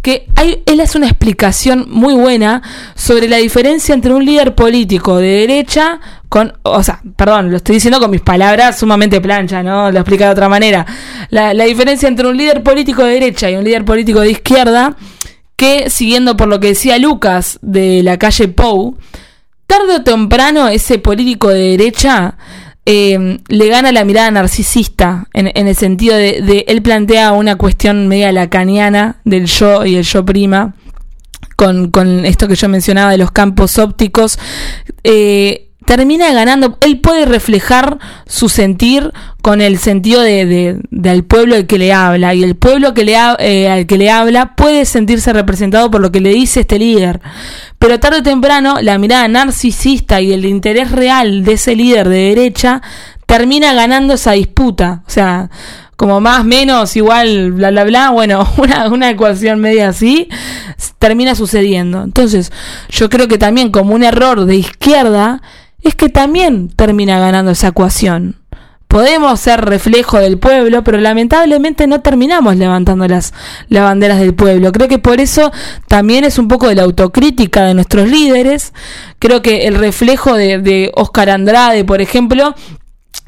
[0.00, 2.62] que hay, él hace una explicación muy buena
[2.94, 7.74] sobre la diferencia entre un líder político de derecha con, o sea, perdón, lo estoy
[7.74, 9.92] diciendo con mis palabras sumamente plancha, ¿no?
[9.92, 10.86] Lo explica de otra manera.
[11.28, 14.96] La, la diferencia entre un líder político de derecha y un líder político de izquierda,
[15.54, 18.96] que siguiendo por lo que decía Lucas de la calle Pou,
[19.66, 22.38] tarde o temprano ese político de derecha
[22.84, 28.08] eh, le gana la mirada narcisista en, el sentido de, de, él plantea una cuestión
[28.08, 30.74] media lacaniana del yo y el yo prima
[31.56, 34.38] con, con esto que yo mencionaba de los campos ópticos.
[35.04, 39.12] Eh, termina ganando, él puede reflejar su sentir
[39.42, 43.04] con el sentido de, de, del pueblo al que le habla y el pueblo que
[43.04, 46.60] le ha, eh, al que le habla puede sentirse representado por lo que le dice
[46.60, 47.20] este líder.
[47.78, 52.28] Pero tarde o temprano la mirada narcisista y el interés real de ese líder de
[52.34, 52.82] derecha
[53.26, 55.02] termina ganando esa disputa.
[55.06, 55.50] O sea,
[55.96, 58.10] como más, menos, igual, bla, bla, bla.
[58.10, 60.28] Bueno, una, una ecuación media así
[60.98, 62.02] termina sucediendo.
[62.02, 62.52] Entonces,
[62.90, 65.42] yo creo que también como un error de izquierda
[65.82, 68.36] es que también termina ganando esa ecuación.
[68.92, 73.32] Podemos ser reflejo del pueblo, pero lamentablemente no terminamos levantando las,
[73.70, 74.70] las banderas del pueblo.
[74.70, 75.50] Creo que por eso
[75.88, 78.74] también es un poco de la autocrítica de nuestros líderes.
[79.18, 82.54] Creo que el reflejo de, Oscar Andrade, por ejemplo,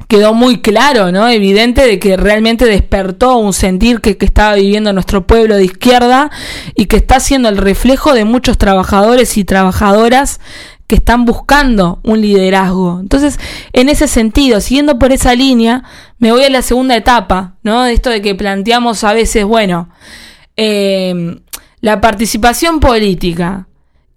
[0.07, 1.27] quedó muy claro, ¿no?
[1.27, 6.29] Evidente de que realmente despertó un sentir que, que, estaba viviendo nuestro pueblo de izquierda
[6.75, 10.39] y que está siendo el reflejo de muchos trabajadores y trabajadoras
[10.87, 12.99] que están buscando un liderazgo.
[12.99, 13.39] Entonces,
[13.73, 15.83] en ese sentido, siguiendo por esa línea,
[16.19, 17.83] me voy a la segunda etapa, ¿no?
[17.83, 19.89] De esto de que planteamos a veces, bueno,
[20.57, 21.39] eh,
[21.81, 23.67] la participación política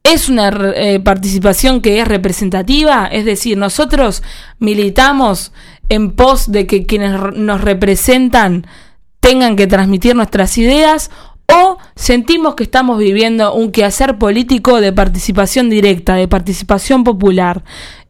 [0.02, 4.22] es una eh, participación que es representativa, es decir, nosotros
[4.58, 5.52] militamos
[5.88, 8.66] en pos de que quienes nos representan
[9.20, 11.10] tengan que transmitir nuestras ideas
[11.52, 17.64] o sentimos que estamos viviendo un quehacer político de participación directa, de participación popular.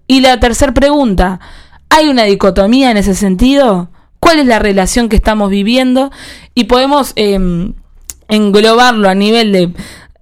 [0.07, 1.41] Y la tercera pregunta,
[1.89, 3.91] ¿hay una dicotomía en ese sentido?
[4.21, 6.11] ¿Cuál es la relación que estamos viviendo?
[6.55, 7.39] Y podemos eh,
[8.29, 9.73] englobarlo a nivel de,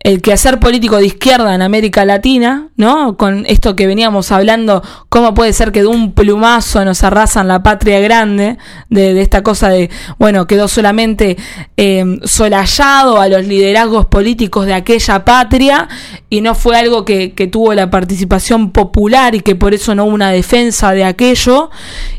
[0.01, 3.16] el quehacer político de izquierda en América Latina, ¿no?
[3.16, 7.62] Con esto que veníamos hablando, cómo puede ser que de un plumazo nos arrasan la
[7.62, 8.57] patria grande,
[8.88, 11.36] de, esta cosa de, bueno, quedó solamente
[11.76, 15.88] eh, a los liderazgos políticos de aquella patria
[16.30, 20.05] y no fue algo que, que, tuvo la participación popular y que por eso no
[20.05, 21.70] hubo una defensa de aquello.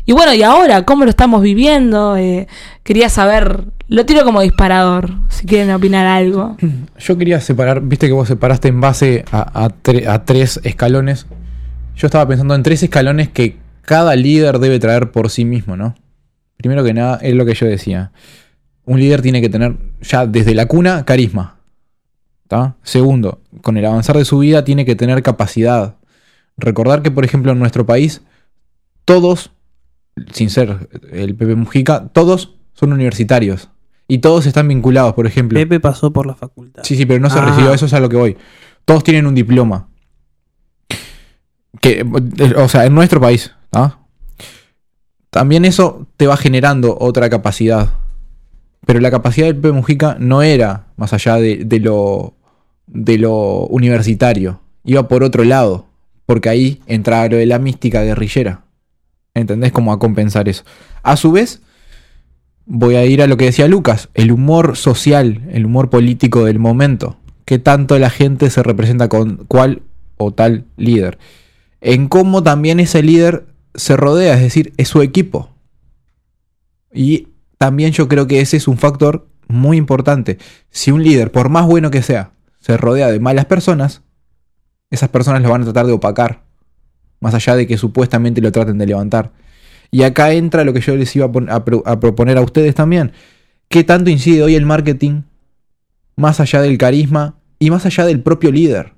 [0.04, 2.16] Y bueno, y ahora, ¿cómo lo estamos viviendo?
[2.16, 2.48] Eh,
[2.82, 6.56] quería saber lo tiro como disparador, si quieren opinar algo.
[6.98, 11.26] Yo quería separar, viste que vos separaste en base a, a, tre a tres escalones.
[11.96, 15.94] Yo estaba pensando en tres escalones que cada líder debe traer por sí mismo, ¿no?
[16.56, 18.12] Primero que nada, es lo que yo decía.
[18.84, 21.58] Un líder tiene que tener ya desde la cuna carisma.
[22.48, 22.76] ¿tá?
[22.82, 25.96] Segundo, con el avanzar de su vida tiene que tener capacidad.
[26.56, 28.22] Recordar que, por ejemplo, en nuestro país,
[29.04, 29.52] todos,
[30.32, 33.68] sin ser el Pepe Mujica, todos son universitarios.
[34.08, 35.58] Y todos están vinculados, por ejemplo.
[35.58, 36.82] Pepe pasó por la facultad.
[36.82, 37.44] Sí, sí, pero no se Ah.
[37.44, 38.36] recibió, eso es a lo que voy.
[38.86, 39.88] Todos tienen un diploma.
[41.80, 42.04] Que,
[42.56, 43.98] o sea, en nuestro país, ¿ah?
[45.30, 47.90] También eso te va generando otra capacidad.
[48.86, 52.34] Pero la capacidad del Pepe Mujica no era más allá de, de lo,
[52.86, 54.60] de lo universitario.
[54.84, 55.86] Iba por otro lado.
[56.24, 58.62] Porque ahí entraba lo de la mística guerrillera.
[59.34, 59.72] ¿Entendés?
[59.72, 60.64] Como a compensar eso.
[61.02, 61.60] A su vez,
[62.68, 66.58] voy a ir a lo que decía Lucas, el humor social, el humor político del
[66.58, 67.16] momento.
[67.46, 69.82] ¿Qué tanto la gente se representa con cuál
[70.18, 71.18] o tal líder?
[71.80, 75.50] En cómo también ese líder se rodea, es decir, es su equipo.
[76.92, 80.38] Y también yo creo que ese es un factor muy importante.
[80.70, 84.02] Si un líder, por más bueno que sea, se rodea de malas personas,
[84.90, 86.42] esas personas lo van a tratar de opacar.
[87.20, 89.32] Más allá de que supuestamente lo traten de levantar.
[89.90, 93.12] Y acá entra lo que yo les iba a, a proponer a ustedes también.
[93.68, 95.22] ¿Qué tanto incide hoy el marketing
[96.16, 98.94] más allá del carisma y más allá del propio líder?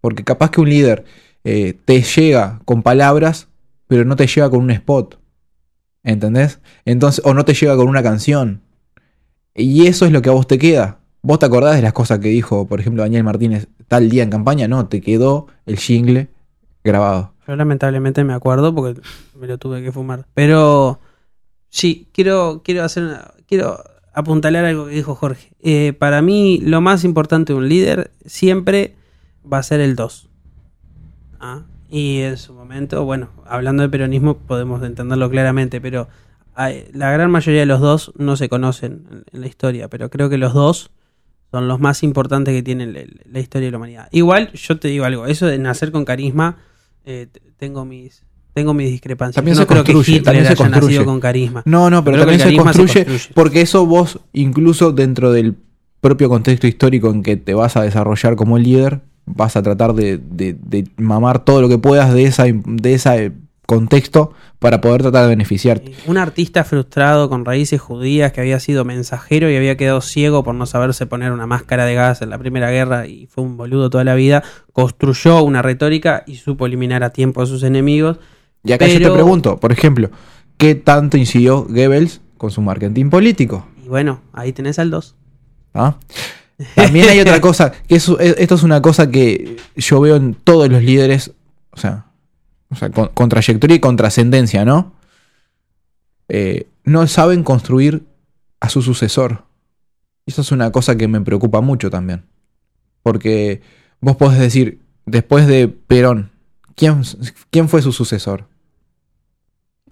[0.00, 1.04] Porque capaz que un líder
[1.44, 3.48] eh, te llega con palabras,
[3.86, 5.18] pero no te llega con un spot.
[6.02, 6.60] ¿Entendés?
[6.84, 8.62] Entonces, o no te llega con una canción.
[9.54, 11.00] Y eso es lo que a vos te queda.
[11.22, 14.30] ¿Vos te acordás de las cosas que dijo, por ejemplo, Daniel Martínez tal día en
[14.30, 14.68] campaña?
[14.68, 16.28] No, te quedó el jingle
[16.82, 17.33] grabado.
[17.46, 19.00] Yo lamentablemente me acuerdo porque
[19.38, 20.26] me lo tuve que fumar.
[20.34, 21.00] Pero
[21.68, 23.82] sí, quiero, quiero hacer quiero
[24.14, 25.52] apuntalar algo que dijo Jorge.
[25.60, 28.94] Eh, para mí, lo más importante de un líder siempre
[29.50, 30.28] va a ser el 2.
[31.40, 36.08] Ah, Y en su momento, bueno, hablando de peronismo podemos entenderlo claramente, pero
[36.54, 40.28] hay- la gran mayoría de los dos no se conocen en, la historia, pero creo
[40.28, 40.90] que los dos
[41.52, 44.08] son los más importantes que tiene la historia de la humanidad.
[44.10, 46.56] Igual, yo te digo algo, eso de nacer con carisma,
[47.04, 47.28] eh,
[47.58, 49.34] tengo mis tengo mis discrepancias.
[49.34, 50.86] También Yo no se creo que construye, Hitler también se construye.
[50.86, 51.62] nacido con carisma.
[51.66, 53.34] No, no, pero Creo que también se construye, construye.
[53.34, 55.56] porque eso vos, incluso dentro del
[56.00, 60.18] propio contexto histórico en que te vas a desarrollar como líder, vas a tratar de,
[60.18, 63.32] de- de mamar todo lo que puedas de, esa, de ese
[63.66, 65.90] contexto para poder tratar de beneficiarte.
[65.90, 70.42] Eh, Un artista frustrado con raíces judías que había sido mensajero y había quedado ciego
[70.44, 73.56] por no saberse poner una máscara de gas en la Primera Guerra y fue un
[73.56, 74.42] boludo toda la vida,
[74.72, 78.18] construyó una retórica y supo eliminar a tiempo a sus enemigos.
[78.64, 80.10] Y acá yo te pregunto, por ejemplo,
[80.56, 83.66] ¿qué tanto incidió Goebbels con su marketing político?
[83.84, 85.14] Y bueno, ahí tenés al 2.
[85.74, 85.96] ¿Ah?
[86.74, 90.68] También hay otra cosa, que e- esto es una cosa que yo veo en todos
[90.68, 91.32] los líderes,
[91.70, 92.06] o sea,
[92.70, 94.92] o sea con, con trayectoria y con trascendencia, ¿no?
[96.28, 98.04] Eh, no saben construir
[98.60, 99.44] a su sucesor.
[100.26, 102.24] Y eso es una cosa que me preocupa mucho también.
[103.02, 103.60] Porque
[104.00, 106.30] vos podés decir, después de Perón,
[106.74, 107.02] ¿quién,
[107.50, 108.48] quién fue su sucesor?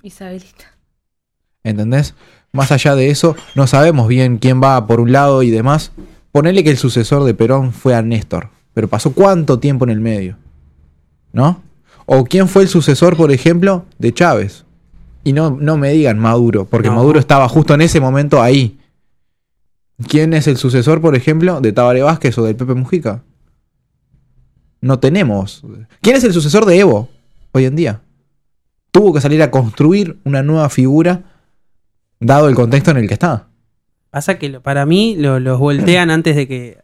[0.03, 0.73] Isabelita.
[1.65, 2.15] ¿Entendés?
[2.53, 5.93] Más allá de eso, no sabemos bien quién va por un lado y demás.
[6.33, 8.51] Ponele que el sucesor de Perón fue a Néstor.
[8.75, 10.37] Pero pasó cuánto tiempo en el medio.
[11.33, 11.63] ¿No?
[12.07, 14.65] O quién fue el sucesor, por ejemplo, de Chávez.
[15.25, 16.97] Y no, no me digan Maduro, porque No.
[16.97, 18.79] Maduro estaba justo en ese momento ahí.
[20.09, 23.23] ¿Quién es el sucesor, por ejemplo, de Tabaré Vázquez o del Pepe Mujica?
[24.81, 25.63] No tenemos.
[26.01, 27.09] ¿Quién es el sucesor de Evo
[27.53, 28.01] hoy en día?
[28.91, 31.23] Tuvo que salir a construir una nueva figura
[32.19, 33.47] dado el contexto en el que está.
[34.11, 36.79] Pasa que lo- para mí lo- los voltean antes de que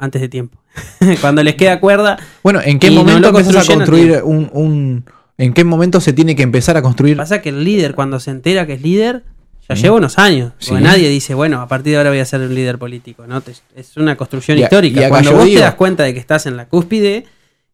[0.00, 0.58] antes de tiempo.
[1.20, 5.04] Cuando les queda cuerda, Bueno, ¿en qué Y no momento empiezas a construir un, un-
[5.38, 7.16] ¿En qué momento se tiene que empezar a construir?
[7.16, 9.22] pasa que el líder cuando se entera que es líder
[9.68, 9.82] ya Sí.
[9.82, 10.52] lleva unos años.
[10.58, 10.70] Sí.
[10.70, 13.26] Porque nadie dice, bueno, a partir de ahora voy a ser un líder político.
[13.26, 13.40] ¿no?
[13.40, 15.00] Te- es una construcción Y y histórica.
[15.00, 17.24] acá Cuando vos digo- te das cuenta de que estás en la cúspide,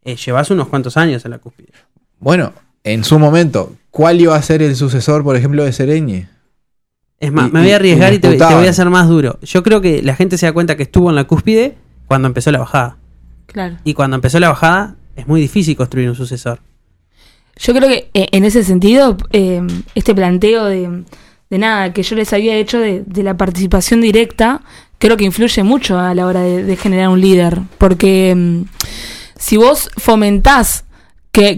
[0.04, 1.70] eh, llevas unos cuantos años en la cúspide.
[2.20, 2.52] Bueno,
[2.84, 6.26] en su momento, ¿cuál iba a ser el sucesor, por ejemplo, de Sereñi?
[7.18, 9.08] Es más, Y- me voy y- a arriesgar y y, te, voy a hacer más
[9.08, 9.38] duro.
[9.42, 12.50] Yo creo que la gente se da cuenta que estuvo en la cúspide cuando empezó
[12.50, 12.96] la bajada.
[13.46, 13.76] Claro.
[13.84, 16.60] Y cuando empezó la bajada, es muy difícil construir un sucesor.
[17.56, 19.62] Yo creo que eh, en ese sentido, eh,
[19.94, 21.04] este planteo de,
[21.48, 24.62] de nada que yo les había hecho de, de la participación directa,
[24.98, 27.60] creo que influye mucho a la hora de, de generar un líder.
[27.78, 28.62] Porque mm,
[29.38, 30.85] si vos fomentás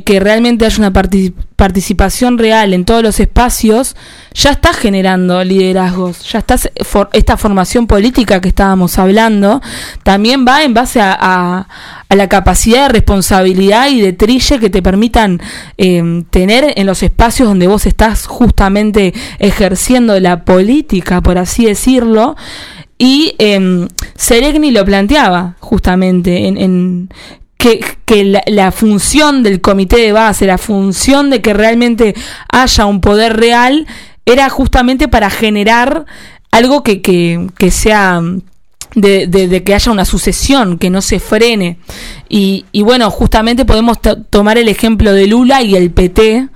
[0.05, 3.95] que, realmente haya una parti- participación real en todos los espacios,
[4.35, 9.61] ya estás generando liderazgos, ya estás, for- esta formación política que estábamos hablando,
[10.03, 11.69] también va en base a,
[12.11, 15.41] la capacidad de responsabilidad y de trille que te permitan
[15.77, 22.35] eh, tener en los espacios donde vos estás justamente ejerciendo la política, por así decirlo.
[22.99, 27.09] Y eh, Seregni lo planteaba justamente en, en
[27.59, 32.15] que, la, función del comité de base, la función de que realmente
[32.51, 33.87] haya un poder real,
[34.25, 36.07] era justamente para generar
[36.53, 38.21] algo que, que, que sea
[38.95, 41.79] de, de- de que haya una sucesión, que no se frene.
[42.29, 46.49] Y, y bueno, justamente podemos to- tomar el ejemplo de Lula y el PT,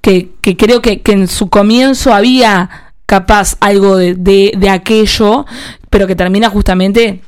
[0.00, 2.70] que, que creo que, que en su comienzo había
[3.06, 5.46] capaz algo de, de, de aquello,
[5.90, 7.20] pero que termina justamente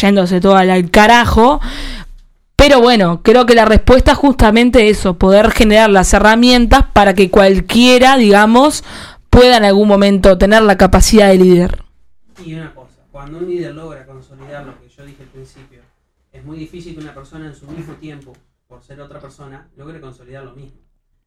[0.00, 1.60] yéndose todo al carajo.
[2.58, 7.30] Pero bueno, creo que la respuesta es justamente eso, poder generar las herramientas para que
[7.30, 8.82] cualquiera, digamos,
[9.30, 11.84] pueda en algún momento tener la capacidad de líder.
[12.44, 15.82] Y una cosa, cuando un líder logra consolidar lo que yo dije al principio,
[16.32, 18.36] es muy difícil que una persona en su mismo tiempo,
[18.66, 20.80] por ser otra persona, logre consolidar lo mismo.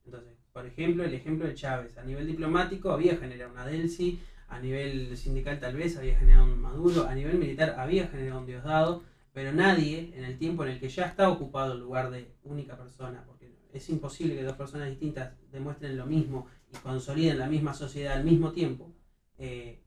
[0.04, 4.20] Entonces, por ejemplo, el ejemplo de Chávez, a nivel diplomático había generado una Delsi,
[4.50, 8.48] a nivel sindical tal vez había generado un Maduro, a nivel militar había generado un
[8.48, 9.04] Diosdado,
[9.34, 12.78] pero nadie en el tiempo en el que ya está ocupado el lugar de única
[12.78, 17.74] persona, porque es imposible que dos personas distintas demuestren lo mismo y consoliden la misma
[17.74, 18.94] sociedad al mismo tiempo,
[19.38, 19.82] eh,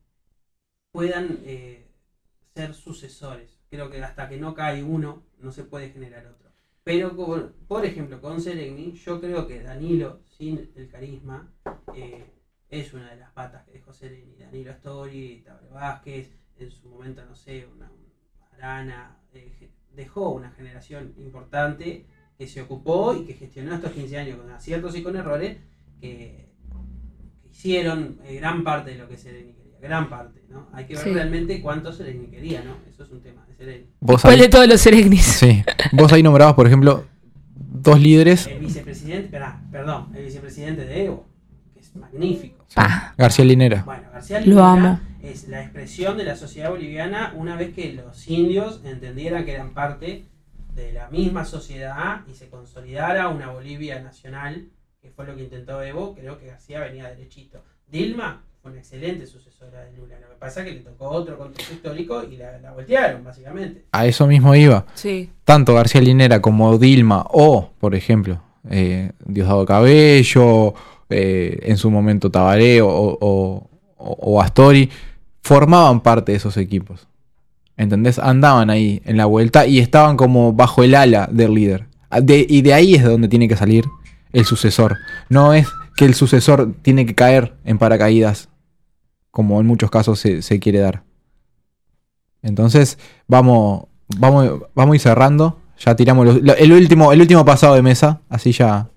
[0.92, 1.90] puedan eh,
[2.54, 3.60] ser sucesores.
[3.68, 6.50] Creo que hasta que no cae uno, no se puede generar otro.
[6.84, 7.16] Pero,
[7.66, 11.50] por ejemplo, con Seregni, yo creo que Danilo, sin el carisma,
[11.94, 12.30] eh,
[12.68, 14.36] es una de las patas que dejó Seregni.
[14.36, 20.50] Danilo Astori, Tabre Vázquez, en su momento, no sé, una, una Arana, eh, dejó una
[20.50, 22.06] generación importante
[22.38, 25.56] que se ocupó y que gestionó estos 15 años con aciertos y con errores
[26.00, 26.48] que,
[27.42, 29.64] que hicieron eh, gran parte de lo que Seregni quería.
[29.80, 30.66] Gran parte, ¿no?
[30.72, 31.10] Hay que ver Sí.
[31.12, 32.76] realmente cuánto Seregni quería, ¿no?
[32.88, 33.86] Eso es un tema de Seregni.
[34.00, 35.22] Vos ¿Cuál de todos los Seregnis?
[35.24, 35.62] sí.
[35.92, 37.04] Vos ahí nombrabas, por ejemplo,
[37.54, 38.46] dos líderes.
[38.46, 39.38] El vicepresidente,
[39.70, 41.26] perdón, el vicepresidente de Evo,
[41.74, 42.64] que es magnífico.
[42.74, 43.14] Pa.
[43.18, 43.82] García Linera.
[43.84, 45.00] Bueno, García Lo Linera amo.
[45.24, 49.74] Es la expresión de la sociedad boliviana una vez que los indios entendieran que eran
[49.74, 50.24] parte
[50.74, 54.66] de la misma sociedad y se consolidara una Bolivia nacional,
[55.00, 57.62] que fue lo que intentó Evo, creo que García venía derechito.
[57.90, 61.36] Dilma fue una excelente sucesora de Lula, lo que pasa es que le tocó otro
[61.38, 63.84] contexto histórico y la, la voltearon, básicamente.
[63.92, 64.86] A eso mismo iba.
[64.94, 65.30] Sí.
[65.44, 70.74] Tanto García Linera como Dilma o, por ejemplo, eh, Diosdado Cabello,
[71.10, 73.68] eh, en su momento Tabaré o, o- o-
[73.98, 74.90] o Astori,
[75.44, 77.06] formaban parte de esos equipos.
[77.76, 78.18] ¿Entendés?
[78.18, 81.86] Andaban ahí en la vuelta y estaban como bajo el ala del líder.
[82.10, 83.84] Ah, De- y de ahí es de donde tiene que salir
[84.32, 84.96] el sucesor.
[85.28, 88.48] No es que el sucesor tiene que caer en paracaídas,
[89.30, 91.02] como en muchos casos se, se quiere dar.
[92.42, 93.84] Entonces, vamos,
[94.18, 95.58] vamos, vamos a ir cerrando.
[95.78, 98.88] Ya tiramos los- lo- el, último, el último pasado de mesa, así ya.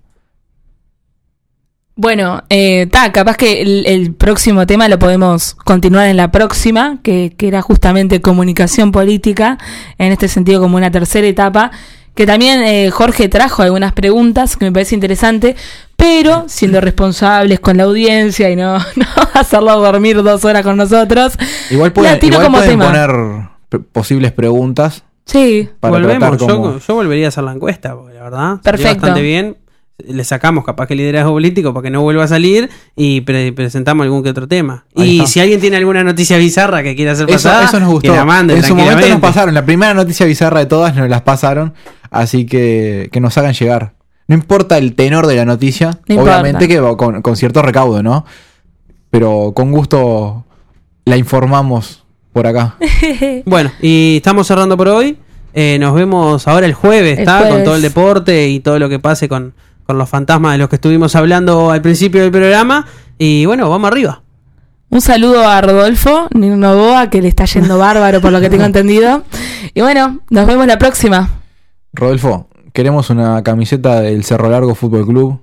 [1.99, 6.99] Bueno, eh, ta, capaz que el, el próximo tema lo podemos continuar en la próxima,
[7.01, 9.57] que, que era justamente comunicación política,
[9.97, 11.71] en este sentido como una tercera etapa,
[12.13, 15.55] que también eh, Jorge trajo algunas preguntas que me parece interesante,
[15.95, 21.33] pero siendo responsables con la audiencia y no, no hacerlo dormir dos horas con nosotros.
[21.71, 22.85] Igual pueden, La tiro igual como pueden tema.
[23.69, 26.39] poner posibles preguntas Sí, para Volvemos,
[26.87, 29.01] yo, volvería a hacer la encuesta, la verdad, Perfecto.
[29.01, 29.57] bastante bien.
[30.05, 33.51] Le sacamos capaz que el liderazgo político para que no vuelva a salir y pre-
[33.51, 34.85] presentamos algún que otro tema.
[34.95, 35.27] Ahí y está.
[35.31, 38.11] si alguien tiene alguna noticia bizarra que quiera hacer Eso, pasada, eso nos gustó.
[38.11, 39.55] que la mande en su momento nos pasaron.
[39.55, 41.73] La primera noticia bizarra de todas nos las pasaron.
[42.11, 43.93] Así que que nos hagan llegar.
[44.27, 45.99] No importa el tenor de la noticia.
[46.07, 46.67] No obviamente importa.
[46.67, 48.23] que va con, con cierto recaudo, ¿no?
[49.09, 50.45] Pero con gusto
[51.05, 52.75] la informamos por acá.
[53.45, 55.17] Bueno, y estamos cerrando por hoy.
[55.53, 57.49] Eh, nos vemos ahora el jueves, ¿está?
[57.49, 59.53] Con todo el deporte y todo lo que pase con,
[59.87, 62.85] con los fantasmas de los que estuvimos hablando al principio del programa.
[63.17, 64.21] Y bueno, vamos arriba.
[64.89, 69.23] Un saludo a Rodolfo Novoa, que le está yendo bárbaro por lo que tengo entendido.
[69.73, 71.29] Y bueno, nos vemos la próxima.
[71.93, 75.39] Rodolfo, queremos una camiseta del Cerro Largo Fútbol Club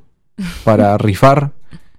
[0.63, 1.51] para rifar.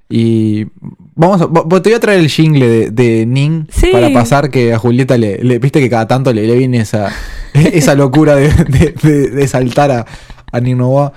[0.08, 0.68] Y
[1.16, 1.46] vamos a,
[1.82, 3.90] te voy a traer el jingle de, de Nin Sí.
[3.92, 7.10] para pasar que a Julieta le, le- viste que cada tanto le, le viene esa,
[7.54, 10.06] esa locura de, de- de- de saltar a,
[10.52, 11.12] a Nin Novoa.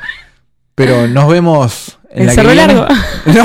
[0.79, 2.75] Pero nos vemos en ¿En la Cerro que viene.
[2.75, 2.95] Largo?
[3.27, 3.45] No,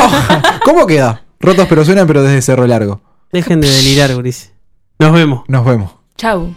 [0.64, 1.24] ¿cómo queda?
[1.42, 3.02] Rotos pero suenan, pero desde Cerro Largo.
[3.34, 4.54] Dejen de delirar, Gris.
[5.00, 5.44] Nos vemos.
[5.50, 5.92] Nos vemos.
[6.16, 6.56] Chau.